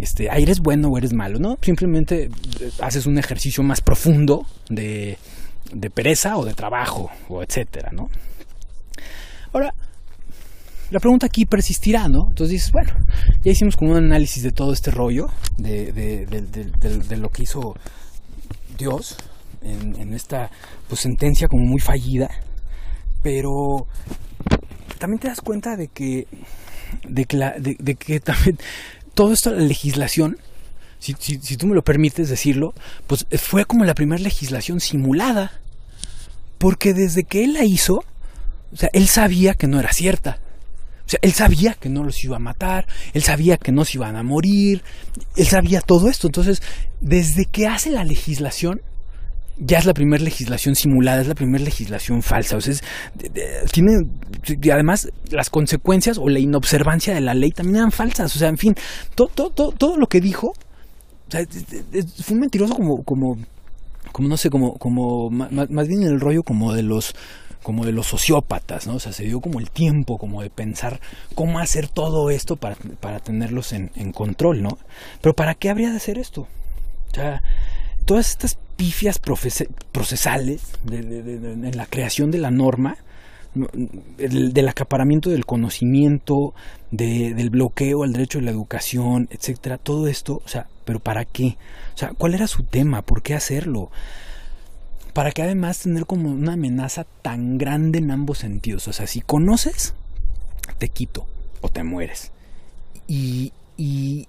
este, 0.00 0.30
ah, 0.30 0.38
eres 0.38 0.60
bueno 0.60 0.90
o 0.90 0.96
eres 0.96 1.12
malo, 1.12 1.40
¿no? 1.40 1.58
Simplemente 1.60 2.26
eh, 2.26 2.70
haces 2.80 3.04
un 3.06 3.18
ejercicio 3.18 3.64
más 3.64 3.80
profundo 3.80 4.46
de, 4.70 5.18
de 5.72 5.90
pereza 5.90 6.36
o 6.36 6.44
de 6.44 6.54
trabajo, 6.54 7.10
o 7.28 7.42
etcétera, 7.42 7.90
¿no? 7.90 8.08
Ahora, 9.52 9.74
la 10.90 11.00
pregunta 11.00 11.26
aquí 11.26 11.44
persistirá, 11.44 12.08
¿no? 12.08 12.28
Entonces 12.28 12.50
dices, 12.50 12.72
bueno, 12.72 12.92
ya 13.44 13.52
hicimos 13.52 13.76
como 13.76 13.92
un 13.92 13.98
análisis 13.98 14.42
de 14.42 14.52
todo 14.52 14.72
este 14.72 14.90
rollo, 14.90 15.28
de, 15.58 16.26
lo 17.18 17.28
que 17.30 17.42
hizo 17.42 17.74
Dios 18.76 19.16
en, 19.62 20.14
esta 20.14 20.50
pues, 20.88 21.00
sentencia 21.00 21.48
como 21.48 21.64
muy 21.64 21.80
fallida, 21.80 22.30
pero 23.22 23.86
también 24.98 25.20
te 25.20 25.28
das 25.28 25.40
cuenta 25.40 25.76
de 25.76 25.88
que, 25.88 26.26
de 27.06 27.24
que, 27.26 27.76
de, 27.78 27.94
que 27.94 28.20
también 28.20 28.58
toda 29.14 29.34
legislación, 29.56 30.38
si, 30.98 31.14
si 31.18 31.56
tú 31.56 31.66
me 31.66 31.74
lo 31.74 31.82
permites 31.82 32.28
decirlo, 32.28 32.72
pues 33.06 33.26
fue 33.38 33.64
como 33.66 33.84
la 33.84 33.94
primera 33.94 34.22
legislación 34.22 34.80
simulada, 34.80 35.52
porque 36.56 36.94
desde 36.94 37.24
que 37.24 37.44
él 37.44 37.52
la 37.52 37.64
hizo, 37.64 38.04
o 38.72 38.76
sea, 38.76 38.90
él 38.92 39.06
sabía 39.06 39.54
que 39.54 39.66
no 39.66 39.78
era 39.78 39.92
cierta. 39.92 40.38
O 41.08 41.10
sea, 41.10 41.20
él 41.22 41.32
sabía 41.32 41.72
que 41.72 41.88
no 41.88 42.04
los 42.04 42.22
iba 42.22 42.36
a 42.36 42.38
matar, 42.38 42.86
él 43.14 43.22
sabía 43.22 43.56
que 43.56 43.72
no 43.72 43.86
se 43.86 43.96
iban 43.96 44.14
a 44.14 44.22
morir, 44.22 44.82
él 45.36 45.46
sabía 45.46 45.80
todo 45.80 46.10
esto. 46.10 46.26
Entonces, 46.26 46.60
desde 47.00 47.46
que 47.46 47.66
hace 47.66 47.90
la 47.90 48.04
legislación, 48.04 48.82
ya 49.56 49.78
es 49.78 49.86
la 49.86 49.94
primera 49.94 50.22
legislación 50.22 50.74
simulada, 50.74 51.22
es 51.22 51.26
la 51.26 51.34
primera 51.34 51.64
legislación 51.64 52.20
falsa. 52.20 52.58
O 52.58 52.60
sea, 52.60 52.74
tiene, 53.72 53.92
y 54.46 54.68
además 54.68 55.08
las 55.30 55.48
consecuencias 55.48 56.18
o 56.18 56.28
la 56.28 56.40
inobservancia 56.40 57.14
de 57.14 57.22
la 57.22 57.32
ley 57.32 57.52
también 57.52 57.76
eran 57.76 57.90
falsas. 57.90 58.36
O 58.36 58.38
sea, 58.38 58.50
en 58.50 58.58
fin, 58.58 58.74
todo, 59.14 59.28
todo, 59.28 59.72
todo, 59.72 59.96
lo 59.96 60.08
que 60.08 60.20
dijo, 60.20 60.48
o 60.48 61.30
sea, 61.30 61.40
fue 62.22 62.34
un 62.34 62.40
mentiroso 62.40 62.74
como, 62.74 63.02
como, 63.02 63.38
como 64.12 64.28
no 64.28 64.36
sé, 64.36 64.50
como, 64.50 64.74
como, 64.74 65.30
más 65.30 65.88
bien 65.88 66.02
el 66.02 66.20
rollo 66.20 66.42
como 66.42 66.74
de 66.74 66.82
los 66.82 67.14
como 67.62 67.84
de 67.84 67.92
los 67.92 68.06
sociópatas, 68.06 68.86
¿no? 68.86 68.94
O 68.94 69.00
sea, 69.00 69.12
se 69.12 69.24
dio 69.24 69.40
como 69.40 69.60
el 69.60 69.70
tiempo, 69.70 70.18
como 70.18 70.42
de 70.42 70.50
pensar 70.50 71.00
cómo 71.34 71.58
hacer 71.58 71.88
todo 71.88 72.30
esto 72.30 72.56
para, 72.56 72.76
para 73.00 73.20
tenerlos 73.20 73.72
en, 73.72 74.12
control, 74.12 74.62
¿no? 74.62 74.78
Pero 75.20 75.34
¿para 75.34 75.54
qué 75.54 75.70
habría 75.70 75.90
de 75.90 75.96
hacer 75.96 76.18
esto? 76.18 76.42
O 77.10 77.14
sea, 77.14 77.42
todas 78.04 78.30
estas 78.30 78.58
pifias 78.76 79.18
procesales 79.18 80.62
en 80.90 81.76
la 81.76 81.86
creación 81.86 82.30
de 82.30 82.38
la 82.38 82.50
norma, 82.50 82.96
del 83.54 84.68
acaparamiento 84.68 85.30
del 85.30 85.44
conocimiento, 85.46 86.54
del 86.90 87.50
bloqueo 87.50 88.04
al 88.04 88.12
derecho 88.12 88.38
de 88.38 88.44
la 88.44 88.50
educación, 88.50 89.28
etcétera, 89.30 89.78
todo 89.78 90.06
esto, 90.06 90.42
o 90.44 90.48
sea, 90.48 90.68
pero 90.84 91.00
¿para 91.00 91.24
qué? 91.24 91.56
O 91.94 91.98
sea, 91.98 92.12
¿cuál 92.16 92.34
era 92.34 92.46
su 92.46 92.62
tema? 92.62 93.02
¿Por 93.02 93.22
qué 93.22 93.34
hacerlo? 93.34 93.90
Para 95.18 95.32
que 95.32 95.42
además 95.42 95.80
tener 95.80 96.06
como 96.06 96.30
una 96.30 96.52
amenaza 96.52 97.02
tan 97.22 97.58
grande 97.58 97.98
en 97.98 98.12
ambos 98.12 98.38
sentidos. 98.38 98.86
O 98.86 98.92
sea, 98.92 99.08
si 99.08 99.20
conoces, 99.20 99.94
te 100.78 100.90
quito 100.90 101.26
o 101.60 101.68
te 101.68 101.82
mueres. 101.82 102.30
Y, 103.08 103.52
y 103.76 104.28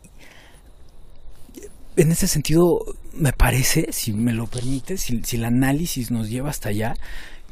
en 1.96 2.12
ese 2.12 2.26
sentido, 2.26 2.84
me 3.14 3.34
parece, 3.34 3.90
si 3.92 4.14
me 4.14 4.34
lo 4.34 4.48
permites, 4.48 5.02
si, 5.02 5.22
el 5.36 5.46
análisis 5.46 6.10
nos 6.10 6.28
lleva 6.28 6.50
hasta 6.50 6.70
allá, 6.70 6.96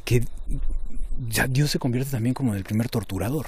que 0.04 0.24
ya 1.30 1.46
Dios 1.46 1.70
se 1.70 1.78
convierte 1.78 2.10
también 2.10 2.34
como 2.34 2.56
el 2.56 2.64
primer 2.64 2.90
torturador. 2.90 3.46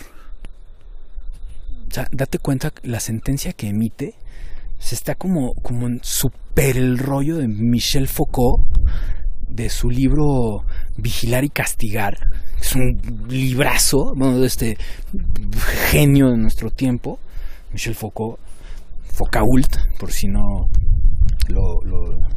O 1.90 1.92
sea, 1.92 2.08
date 2.12 2.38
cuenta, 2.38 2.72
la 2.84 3.00
sentencia 3.00 3.54
que 3.54 3.70
emite 3.70 4.14
se 4.78 4.94
está 4.94 5.16
como, 5.16 5.56
como 5.56 5.88
en 5.88 6.00
super 6.04 6.78
el 6.78 7.00
rollo 7.00 7.38
de 7.38 7.48
Michel 7.48 8.08
Foucault 8.08 8.70
de 9.60 9.70
su 9.70 9.90
libro 9.90 10.64
Vigilar 10.96 11.44
y 11.44 11.50
Castigar. 11.50 12.18
Es 12.62 12.76
un 12.76 13.28
librazo, 13.28 14.14
bueno, 14.16 14.40
de 14.40 14.48
este 14.48 14.78
genio 15.92 16.30
de 16.30 16.38
nuestro 16.38 16.70
tiempo, 16.70 17.20
Michel 17.74 17.94
Foucault, 17.94 18.40
Foucault, 19.04 19.76
por 20.00 20.12
si 20.14 20.28
no 20.28 20.68
lo, 21.50 21.80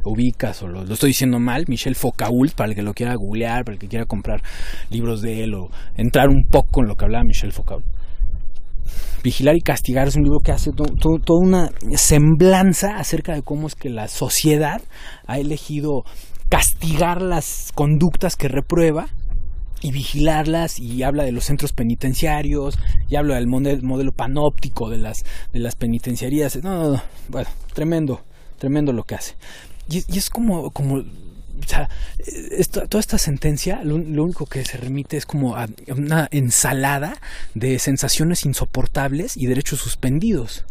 ubicas 0.04 0.62
o 0.62 0.66
lo, 0.66 0.82
estoy 0.82 1.10
diciendo 1.10 1.38
mal, 1.38 1.64
Michel 1.68 1.94
Foucault, 1.94 2.54
para 2.56 2.70
el 2.70 2.74
que 2.74 2.82
lo 2.82 2.92
quiera 2.92 3.14
googlear, 3.14 3.64
para 3.64 3.74
el 3.74 3.80
que 3.80 3.86
quiera 3.86 4.04
comprar 4.04 4.42
libros 4.90 5.22
de 5.22 5.44
él 5.44 5.54
o 5.54 5.70
entrar 5.96 6.28
un 6.28 6.42
poco 6.50 6.82
en 6.82 6.88
lo 6.88 6.96
que 6.96 7.04
hablaba 7.04 7.24
Michel 7.24 7.52
Foucault. 7.52 7.84
Vigilar 9.22 9.54
y 9.54 9.60
Castigar 9.60 10.08
es 10.08 10.16
un 10.16 10.24
libro 10.24 10.40
que 10.40 10.50
hace 10.50 10.72
toda 10.72 11.38
una 11.40 11.70
semblanza 11.94 12.96
acerca 12.96 13.32
de 13.32 13.42
cómo 13.42 13.68
es 13.68 13.76
que 13.76 13.88
la 13.88 14.08
sociedad 14.08 14.82
ha 15.28 15.38
elegido 15.38 16.02
castigar 16.52 17.22
las 17.22 17.72
conductas 17.74 18.36
que 18.36 18.46
reprueba 18.46 19.08
y 19.80 19.90
vigilarlas 19.90 20.78
y 20.78 21.02
habla 21.02 21.24
de 21.24 21.32
los 21.32 21.44
centros 21.44 21.72
penitenciarios 21.72 22.78
y 23.08 23.16
habla 23.16 23.36
del 23.36 23.46
modelo, 23.46 24.12
panóptico 24.12 24.90
de 24.90 24.98
las, 24.98 25.24
de 25.54 25.60
las 25.60 25.76
penitenciarías. 25.76 26.62
No, 26.62 26.74
no, 26.74 26.90
no, 26.90 27.02
bueno, 27.28 27.48
tremendo, 27.72 28.20
tremendo 28.58 28.92
lo 28.92 29.04
que 29.04 29.14
hace. 29.14 29.34
Y, 29.88 30.04
es 30.14 30.28
como, 30.28 30.70
como 30.72 30.96
o 30.96 31.04
sea, 31.66 31.88
toda 32.90 33.00
esta 33.00 33.16
sentencia 33.16 33.82
lo, 33.82 33.94
único 33.96 34.44
que 34.44 34.62
se 34.66 34.76
remite 34.76 35.16
es 35.16 35.24
como 35.24 35.56
a 35.56 35.68
una 35.88 36.28
ensalada 36.32 37.14
de 37.54 37.78
sensaciones 37.78 38.44
insoportables 38.44 39.38
y 39.38 39.46
derechos 39.46 39.78
suspendidos. 39.78 40.66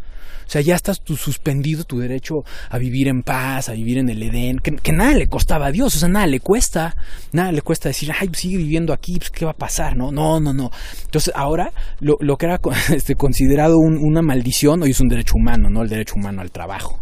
O 0.45 0.49
sea, 0.49 0.61
ya 0.61 0.75
estás 0.75 1.01
suspendido 1.05 1.83
tu 1.83 1.99
derecho 1.99 2.43
a 2.69 2.77
vivir 2.77 3.07
en 3.07 3.23
paz, 3.23 3.69
a 3.69 3.73
vivir 3.73 3.97
en 3.97 4.09
el 4.09 4.21
Edén, 4.21 4.59
que, 4.59 4.91
nada 4.91 5.13
le 5.13 5.27
costaba 5.27 5.67
a 5.67 5.71
Dios, 5.71 5.95
o 5.95 5.99
sea, 5.99 6.09
nada 6.09 6.27
le 6.27 6.39
cuesta, 6.39 6.95
nada 7.31 7.51
le 7.51 7.61
cuesta 7.61 7.89
decir, 7.89 8.11
ay, 8.17 8.29
sigue 8.33 8.57
viviendo 8.57 8.93
aquí, 8.93 9.17
pues, 9.17 9.29
¿qué 9.29 9.45
va 9.45 9.51
a 9.51 9.57
pasar? 9.57 9.95
No, 9.95 10.11
no, 10.11 10.39
no, 10.39 10.53
no. 10.53 10.71
Entonces, 11.05 11.33
ahora, 11.35 11.71
lo, 11.99 12.17
lo 12.19 12.37
que 12.37 12.45
era 12.47 12.59
este, 12.93 13.15
considerado 13.15 13.77
una 13.77 14.21
maldición, 14.21 14.83
hoy 14.83 14.91
es 14.91 14.99
un 14.99 15.07
derecho 15.07 15.33
humano, 15.35 15.69
¿no? 15.69 15.83
El 15.83 15.89
derecho 15.89 16.15
humano 16.15 16.41
al 16.41 16.51
trabajo. 16.51 16.99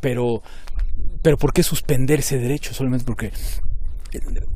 Pero, 0.00 0.42
pero 1.22 1.36
¿por 1.36 1.52
qué 1.52 1.62
suspender 1.62 2.20
ese 2.20 2.38
derecho? 2.38 2.74
Solamente 2.74 3.04
porque... 3.04 3.32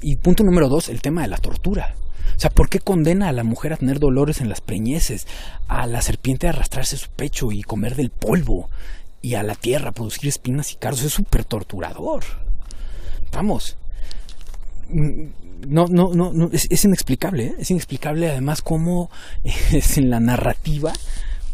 Y 0.02 0.16
punto 0.16 0.42
número 0.42 0.68
dos, 0.68 0.88
el 0.88 1.00
tema 1.00 1.22
de 1.22 1.28
la 1.28 1.38
tortura. 1.38 1.94
O 2.36 2.40
sea, 2.40 2.50
¿por 2.50 2.68
qué 2.68 2.80
condena 2.80 3.28
a 3.28 3.32
la 3.32 3.44
mujer 3.44 3.72
a 3.72 3.76
tener 3.76 3.98
dolores 3.98 4.40
en 4.40 4.48
las 4.48 4.60
preñeces? 4.60 5.26
A 5.68 5.86
la 5.86 6.02
serpiente 6.02 6.46
a 6.46 6.50
arrastrarse 6.50 6.96
su 6.96 7.08
pecho 7.10 7.52
y 7.52 7.62
comer 7.62 7.96
del 7.96 8.10
polvo. 8.10 8.70
Y 9.22 9.34
a 9.34 9.42
la 9.42 9.54
tierra 9.54 9.90
a 9.90 9.92
producir 9.92 10.28
espinas 10.28 10.72
y 10.72 10.76
cardos. 10.76 11.02
Es 11.02 11.12
súper 11.12 11.44
torturador. 11.44 12.24
Vamos. 13.32 13.76
no, 14.88 15.86
no, 15.86 16.14
no, 16.14 16.32
no 16.32 16.50
es, 16.52 16.84
inexplicable, 16.84 17.46
¿eh? 17.46 17.54
es 17.58 17.70
inexplicable 17.70 18.30
además 18.30 18.62
cómo 18.62 19.10
es 19.72 19.96
en 19.98 20.10
la 20.10 20.20
narrativa 20.20 20.92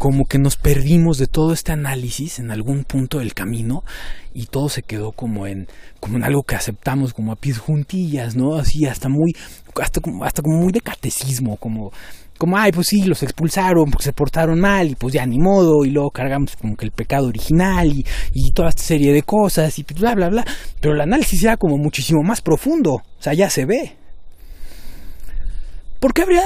como 0.00 0.24
que 0.24 0.38
nos 0.38 0.56
perdimos 0.56 1.18
de 1.18 1.26
todo 1.26 1.52
este 1.52 1.72
análisis 1.72 2.38
en 2.38 2.50
algún 2.50 2.84
punto 2.84 3.18
del 3.18 3.34
camino 3.34 3.84
y 4.32 4.46
todo 4.46 4.70
se 4.70 4.82
quedó 4.82 5.12
como 5.12 5.46
en 5.46 5.68
como 6.00 6.16
en 6.16 6.24
algo 6.24 6.42
que 6.42 6.56
aceptamos 6.56 7.12
como 7.12 7.32
a 7.32 7.36
pies 7.36 7.58
juntillas, 7.58 8.34
¿no? 8.34 8.54
Así 8.54 8.86
hasta 8.86 9.10
muy 9.10 9.34
hasta 9.78 10.00
como 10.00 10.24
hasta 10.24 10.40
como 10.40 10.56
muy 10.56 10.72
de 10.72 10.80
catecismo, 10.80 11.58
como 11.58 11.92
como 12.38 12.56
ay, 12.56 12.72
pues 12.72 12.86
sí, 12.86 13.02
los 13.02 13.22
expulsaron 13.22 13.90
porque 13.90 14.04
se 14.04 14.14
portaron 14.14 14.58
mal 14.58 14.88
y 14.88 14.94
pues 14.94 15.12
ya 15.12 15.26
ni 15.26 15.38
modo 15.38 15.84
y 15.84 15.90
luego 15.90 16.10
cargamos 16.10 16.56
como 16.56 16.76
que 16.76 16.86
el 16.86 16.92
pecado 16.92 17.26
original 17.26 17.92
y, 17.92 18.06
y 18.32 18.52
toda 18.52 18.70
esta 18.70 18.82
serie 18.82 19.12
de 19.12 19.22
cosas 19.22 19.78
y 19.78 19.82
bla 19.82 20.14
bla 20.14 20.30
bla, 20.30 20.46
pero 20.80 20.94
el 20.94 21.00
análisis 21.02 21.44
era 21.44 21.58
como 21.58 21.76
muchísimo 21.76 22.22
más 22.22 22.40
profundo, 22.40 22.92
o 22.94 23.22
sea, 23.22 23.34
ya 23.34 23.50
se 23.50 23.66
ve. 23.66 23.98
¿Por 25.98 26.14
qué 26.14 26.22
habría 26.22 26.44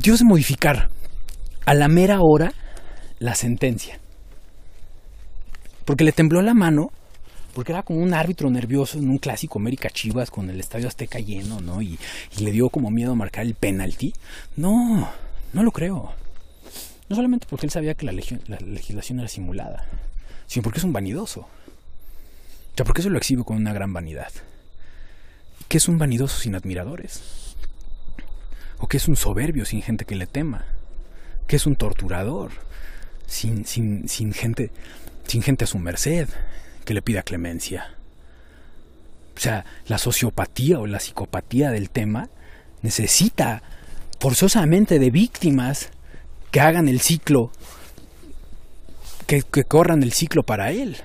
Dios 0.00 0.20
de 0.20 0.24
modificar 0.24 0.88
a 1.66 1.74
la 1.74 1.88
mera 1.88 2.20
hora 2.22 2.54
la 3.18 3.34
sentencia. 3.34 3.98
Porque 5.84 6.04
le 6.04 6.12
tembló 6.12 6.42
la 6.42 6.54
mano, 6.54 6.90
porque 7.54 7.72
era 7.72 7.82
como 7.82 8.00
un 8.00 8.12
árbitro 8.12 8.50
nervioso 8.50 8.98
en 8.98 9.08
un 9.08 9.18
clásico 9.18 9.58
América 9.58 9.88
Chivas 9.88 10.30
con 10.30 10.50
el 10.50 10.60
estadio 10.60 10.88
Azteca 10.88 11.18
lleno, 11.20 11.60
¿no? 11.60 11.80
Y, 11.80 11.98
le 12.38 12.50
dio 12.50 12.68
como 12.68 12.90
miedo 12.90 13.14
marcar 13.14 13.46
el 13.46 13.54
penalti. 13.54 14.12
No, 14.56 15.08
no 15.52 15.62
lo 15.62 15.70
creo. 15.70 16.12
No 17.08 17.16
solamente 17.16 17.46
porque 17.48 17.66
él 17.66 17.72
sabía 17.72 17.94
que 17.94 18.04
la, 18.04 18.12
la 18.12 18.58
legislación 18.58 19.20
era 19.20 19.28
simulada, 19.28 19.86
sino 20.46 20.64
porque 20.64 20.78
es 20.78 20.84
un 20.84 20.92
vanidoso. 20.92 21.40
O 21.40 22.76
sea, 22.76 22.84
porque 22.84 23.00
eso 23.00 23.08
lo 23.08 23.16
exhibe 23.16 23.44
con 23.44 23.56
una 23.56 23.72
gran 23.72 23.92
vanidad. 23.92 24.32
¿Qué 25.68 25.78
es 25.78 25.88
un 25.88 25.98
vanidoso 25.98 26.38
sin 26.38 26.54
admiradores? 26.54 27.22
¿O 28.78 28.86
qué 28.86 28.98
es 28.98 29.08
un 29.08 29.16
soberbio 29.16 29.64
sin 29.64 29.82
gente 29.82 30.04
que 30.04 30.16
le 30.16 30.26
tema? 30.26 30.66
¿Qué 31.46 31.56
es 31.56 31.66
un 31.66 31.76
torturador? 31.76 32.65
Sin, 33.26 33.64
sin, 33.64 34.08
sin, 34.08 34.32
gente, 34.32 34.70
sin 35.26 35.42
gente 35.42 35.64
a 35.64 35.66
su 35.66 35.78
merced 35.78 36.28
que 36.84 36.94
le 36.94 37.02
pida 37.02 37.22
clemencia. 37.22 37.94
O 39.36 39.40
sea, 39.40 39.64
la 39.86 39.98
sociopatía 39.98 40.78
o 40.78 40.86
la 40.86 41.00
psicopatía 41.00 41.70
del 41.70 41.90
tema 41.90 42.30
necesita 42.82 43.62
forzosamente 44.18 44.98
de 44.98 45.10
víctimas 45.10 45.90
que 46.50 46.60
hagan 46.60 46.88
el 46.88 47.00
ciclo, 47.00 47.50
que, 49.26 49.42
que 49.42 49.64
corran 49.64 50.02
el 50.02 50.12
ciclo 50.12 50.42
para 50.42 50.70
él. 50.70 50.96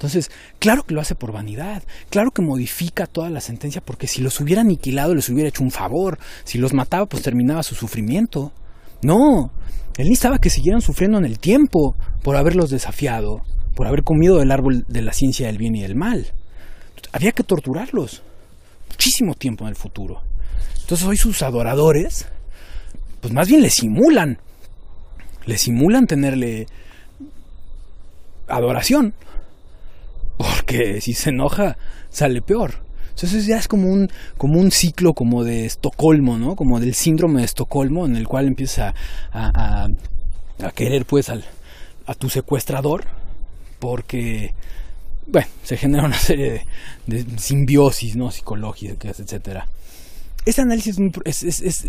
Entonces, 0.00 0.30
claro 0.58 0.82
que 0.84 0.94
lo 0.94 1.02
hace 1.02 1.14
por 1.14 1.30
vanidad, 1.30 1.82
claro 2.08 2.30
que 2.30 2.40
modifica 2.40 3.06
toda 3.06 3.28
la 3.28 3.42
sentencia 3.42 3.82
porque 3.82 4.06
si 4.06 4.22
los 4.22 4.40
hubiera 4.40 4.62
aniquilado 4.62 5.14
les 5.14 5.28
hubiera 5.28 5.50
hecho 5.50 5.62
un 5.62 5.70
favor, 5.70 6.18
si 6.44 6.56
los 6.56 6.72
mataba 6.72 7.04
pues 7.04 7.22
terminaba 7.22 7.62
su 7.62 7.74
sufrimiento. 7.74 8.50
No, 9.02 9.50
él 9.96 10.08
necesitaba 10.08 10.38
que 10.38 10.50
siguieran 10.50 10.82
sufriendo 10.82 11.18
en 11.18 11.24
el 11.24 11.38
tiempo 11.38 11.96
por 12.22 12.36
haberlos 12.36 12.70
desafiado, 12.70 13.42
por 13.74 13.86
haber 13.86 14.02
comido 14.02 14.38
del 14.38 14.50
árbol 14.50 14.84
de 14.88 15.02
la 15.02 15.12
ciencia 15.12 15.46
del 15.46 15.58
bien 15.58 15.74
y 15.76 15.82
del 15.82 15.96
mal. 15.96 16.26
Había 17.12 17.32
que 17.32 17.42
torturarlos 17.42 18.22
muchísimo 18.88 19.34
tiempo 19.34 19.64
en 19.64 19.70
el 19.70 19.76
futuro. 19.76 20.22
Entonces 20.80 21.06
hoy 21.06 21.16
sus 21.16 21.42
adoradores, 21.42 22.28
pues 23.20 23.32
más 23.32 23.48
bien 23.48 23.62
le 23.62 23.70
simulan, 23.70 24.38
le 25.46 25.58
simulan 25.58 26.06
tenerle 26.06 26.66
adoración, 28.48 29.14
porque 30.36 31.00
si 31.00 31.14
se 31.14 31.30
enoja 31.30 31.76
sale 32.10 32.42
peor. 32.42 32.89
Entonces 33.22 33.44
ya 33.44 33.58
es 33.58 33.68
como 33.68 33.88
un, 33.88 34.08
como 34.38 34.58
un 34.58 34.70
ciclo 34.70 35.12
como 35.12 35.44
de 35.44 35.66
Estocolmo, 35.66 36.38
¿no? 36.38 36.56
Como 36.56 36.80
del 36.80 36.94
síndrome 36.94 37.40
de 37.40 37.44
Estocolmo, 37.44 38.06
en 38.06 38.16
el 38.16 38.26
cual 38.26 38.46
empieza 38.46 38.94
a, 39.30 39.88
querer 40.74 41.04
pues 41.04 41.28
al, 41.28 41.44
a 42.06 42.14
tu 42.14 42.30
secuestrador, 42.30 43.04
porque, 43.78 44.54
bueno, 45.26 45.48
se 45.62 45.76
genera 45.76 46.06
una 46.06 46.16
serie 46.16 46.64
de, 47.06 47.26
simbiosis, 47.36 48.16
¿no? 48.16 48.30
Psicológicas, 48.30 49.20
etcétera. 49.20 49.66
Este 50.46 50.62
análisis 50.62 50.96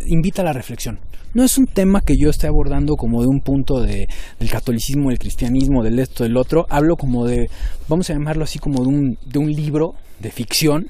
invita 0.07 0.41
a 0.41 0.45
la 0.45 0.51
reflexión. 0.51 0.99
No 1.33 1.45
es 1.45 1.57
un 1.57 1.65
tema 1.65 2.01
que 2.01 2.17
yo 2.17 2.29
esté 2.29 2.47
abordando 2.47 2.95
como 2.97 3.21
de 3.21 3.27
un 3.29 3.39
punto 3.39 3.79
de, 3.79 4.09
del 4.37 4.49
catolicismo, 4.49 5.07
del 5.07 5.19
cristianismo, 5.19 5.81
del 5.81 5.97
esto, 5.99 6.25
del 6.25 6.35
otro. 6.35 6.65
Hablo 6.69 6.97
como 6.97 7.25
de, 7.25 7.49
vamos 7.87 8.09
a 8.09 8.13
llamarlo 8.13 8.43
así 8.43 8.59
como 8.59 8.81
de 8.81 8.89
un, 8.89 9.17
de 9.25 9.39
un 9.39 9.49
libro 9.49 9.95
de 10.19 10.29
ficción 10.29 10.89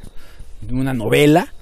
una 0.69 0.93
novela 0.93 1.53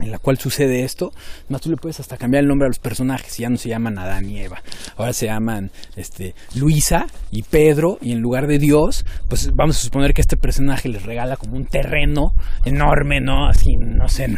en 0.00 0.10
la 0.10 0.18
cual 0.18 0.38
sucede 0.38 0.84
esto, 0.84 1.12
más 1.48 1.60
tú 1.62 1.70
le 1.70 1.76
puedes 1.76 2.00
hasta 2.00 2.16
cambiar 2.16 2.42
el 2.42 2.48
nombre 2.48 2.66
a 2.66 2.68
los 2.68 2.78
personajes, 2.78 3.36
ya 3.38 3.48
no 3.48 3.56
se 3.56 3.68
llaman 3.68 3.98
Adán 3.98 4.28
y 4.28 4.40
Eva, 4.40 4.62
ahora 4.96 5.12
se 5.12 5.26
llaman 5.26 5.70
este, 5.96 6.34
Luisa 6.54 7.06
y 7.30 7.42
Pedro, 7.42 7.98
y 8.02 8.12
en 8.12 8.20
lugar 8.20 8.46
de 8.46 8.58
Dios, 8.58 9.06
pues 9.28 9.50
vamos 9.54 9.78
a 9.78 9.80
suponer 9.80 10.12
que 10.12 10.20
este 10.20 10.36
personaje 10.36 10.88
les 10.88 11.04
regala 11.04 11.36
como 11.36 11.56
un 11.56 11.66
terreno 11.66 12.34
enorme, 12.64 13.20
¿no? 13.20 13.48
Así, 13.48 13.76
no 13.76 14.08
sé, 14.08 14.28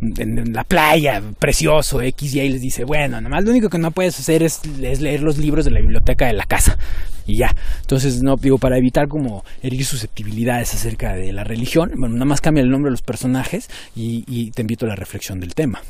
en, 0.00 0.52
la 0.52 0.64
playa, 0.64 1.22
precioso, 1.38 2.00
X, 2.00 2.34
y 2.34 2.40
ahí 2.40 2.48
les 2.48 2.60
dice, 2.60 2.84
bueno, 2.84 3.16
nada 3.16 3.28
más 3.28 3.44
lo 3.44 3.50
único 3.50 3.68
que 3.68 3.78
no 3.78 3.90
puedes 3.90 4.18
hacer 4.18 4.42
es, 4.42 4.60
es 4.82 5.00
leer 5.00 5.22
los 5.22 5.38
libros 5.38 5.64
de 5.64 5.70
la 5.70 5.80
biblioteca 5.80 6.26
de 6.26 6.34
la 6.34 6.44
casa, 6.44 6.78
y 7.26 7.38
ya. 7.38 7.54
Entonces, 7.80 8.22
no, 8.22 8.36
digo, 8.36 8.58
para 8.58 8.78
evitar 8.78 9.08
como 9.08 9.44
herir 9.62 9.84
susceptibilidades 9.84 10.74
acerca 10.74 11.14
de 11.14 11.32
la 11.32 11.44
religión, 11.44 11.90
bueno, 11.96 12.14
nada 12.14 12.26
más 12.26 12.40
cambia 12.40 12.62
el 12.62 12.70
nombre 12.70 12.88
de 12.88 12.92
los 12.92 13.02
personajes 13.02 13.68
y, 13.94 14.50
te 14.52 14.62
invito 14.62 14.86
a 14.86 14.88
la 14.88 14.96
reflexión 14.96 15.40
del 15.40 15.54
tema. 15.54 15.80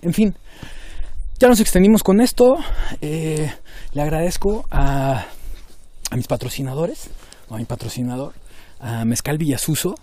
En 0.00 0.14
fin, 0.14 0.34
ya 1.38 1.48
nos 1.48 1.60
extendimos 1.60 2.02
con 2.02 2.20
esto. 2.20 2.56
Eh, 3.00 3.50
le 3.92 4.02
agradezco 4.02 4.66
a, 4.70 5.26
a 6.10 6.16
mis 6.16 6.26
patrocinadores, 6.26 7.10
o 7.48 7.54
a 7.56 7.58
mi 7.58 7.64
patrocinador, 7.64 8.32
a 8.80 9.04
Mezcal 9.04 9.38
Villasuso, 9.38 9.94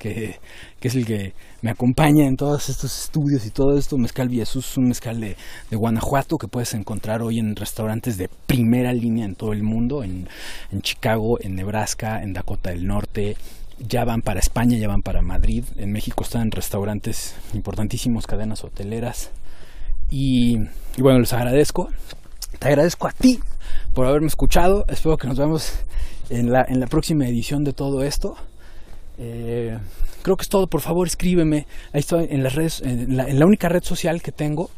que, 0.00 0.40
es 0.80 0.94
el 0.96 1.06
que 1.06 1.34
me 1.62 1.70
acompaña 1.70 2.26
en 2.26 2.36
todos 2.36 2.68
estos 2.68 3.04
estudios 3.04 3.46
y 3.46 3.50
todo 3.50 3.78
esto. 3.78 3.96
Mezcal 3.96 4.28
Villazuz 4.28 4.76
un 4.76 4.88
mezcal 4.88 5.20
de, 5.20 5.36
Guanajuato 5.70 6.38
que 6.38 6.48
puedes 6.48 6.74
encontrar 6.74 7.22
hoy 7.22 7.38
en 7.38 7.54
restaurantes 7.54 8.16
de 8.16 8.28
primera 8.46 8.92
línea 8.92 9.24
en 9.24 9.36
todo 9.36 9.52
el 9.52 9.62
mundo, 9.62 10.02
en, 10.02 10.28
en 10.72 10.82
Chicago, 10.82 11.38
en 11.40 11.54
Nebraska, 11.54 12.20
en 12.22 12.32
Dakota 12.32 12.70
del 12.70 12.84
Norte, 12.84 13.36
ya 13.78 14.04
van 14.04 14.22
para 14.22 14.40
España, 14.40 14.76
ya 14.76 14.88
van 14.88 15.02
para 15.02 15.22
Madrid. 15.22 15.64
En 15.76 15.92
México 15.92 16.24
están 16.24 16.42
en 16.42 16.50
restaurantes 16.50 17.36
importantísimos, 17.54 18.26
cadenas 18.26 18.64
hoteleras. 18.64 19.30
Y, 20.10 20.58
y, 20.96 21.02
bueno, 21.02 21.20
les 21.20 21.32
agradezco. 21.32 21.88
Te 22.58 22.68
agradezco 22.68 23.06
a 23.06 23.12
ti 23.12 23.38
por 23.94 24.06
haberme 24.06 24.26
escuchado. 24.26 24.84
Espero 24.88 25.16
que 25.16 25.28
nos 25.28 25.38
veamos 25.38 25.72
en 26.28 26.50
la, 26.50 26.64
en 26.68 26.80
la 26.80 26.86
próxima 26.86 27.26
edición 27.26 27.64
de 27.64 27.72
todo 27.72 28.02
esto. 28.02 28.36
Eh, 29.20 29.76
creo 30.22 30.36
que 30.36 30.42
es 30.42 30.48
todo. 30.48 30.66
Por 30.66 30.80
favor, 30.80 31.06
escríbeme. 31.06 31.66
Ahí 31.92 32.00
estoy 32.00 32.26
en 32.30 32.42
las 32.42 32.54
redes, 32.54 32.80
en 32.82 33.16
la, 33.16 33.46
única 33.46 33.68
red 33.68 33.82
social 33.82 34.22
que 34.22 34.32
tengo, 34.32 34.70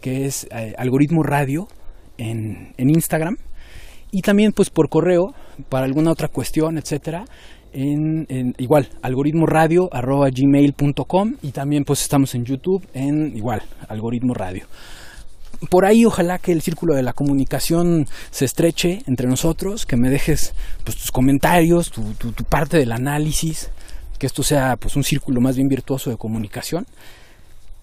que 0.00 0.26
es 0.26 0.46
eh, 0.52 0.74
Algoritmo 0.78 1.22
Radio 1.22 1.68
en, 2.18 2.74
Instagram. 2.76 3.36
Y 4.12 4.22
también, 4.22 4.52
pues, 4.52 4.70
por 4.70 4.88
correo, 4.88 5.34
para 5.68 5.86
alguna 5.86 6.12
otra 6.12 6.28
cuestión, 6.28 6.78
etcétera. 6.78 7.24
En, 7.72 8.54
igual 8.56 8.88
algoritmo 9.02 9.44
radio 9.44 9.90
arroba 9.92 10.30
gmail.com 10.30 11.34
y 11.42 11.50
también 11.50 11.84
pues 11.84 12.00
estamos 12.00 12.34
en 12.34 12.46
YouTube 12.46 12.86
en 12.94 13.36
igual 13.36 13.60
algoritmo 13.88 14.32
radio 14.32 14.66
por 15.70 15.84
ahí 15.84 16.04
ojalá 16.04 16.38
que 16.38 16.52
el 16.52 16.62
círculo 16.62 16.94
de 16.94 17.02
la 17.02 17.12
comunicación 17.12 18.06
se 18.30 18.44
estreche 18.44 19.02
entre 19.06 19.28
nosotros, 19.28 19.86
que 19.86 19.96
me 19.96 20.10
dejes 20.10 20.54
pues, 20.84 20.96
tus 20.96 21.10
comentarios, 21.10 21.90
tu, 21.90 22.32
parte 22.48 22.78
del 22.78 22.92
análisis, 22.92 23.70
que 24.18 24.26
esto 24.26 24.42
sea 24.42 24.76
pues 24.76 24.96
un 24.96 25.04
círculo 25.04 25.40
más 25.40 25.56
bien 25.56 25.68
virtuoso 25.68 26.10
de 26.10 26.16
comunicación. 26.16 26.86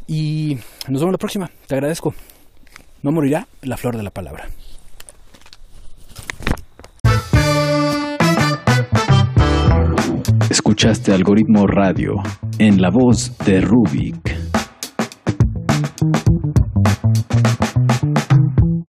Y 0.07 0.57
nos 0.87 1.01
vemos 1.01 1.13
la 1.13 1.17
próxima. 1.17 1.49
Te 1.67 1.75
agradezco. 1.75 2.13
No 3.01 3.11
morirá 3.11 3.47
la 3.61 3.77
flor 3.77 3.97
de 3.97 4.03
la 4.03 4.11
palabra. 4.11 4.47
Escuchaste 10.49 11.13
Algoritmo 11.13 11.67
Radio 11.67 12.13
en 12.59 12.81
la 12.81 12.89
voz 12.89 13.37
de 13.39 13.61
Rubik. 13.61 14.43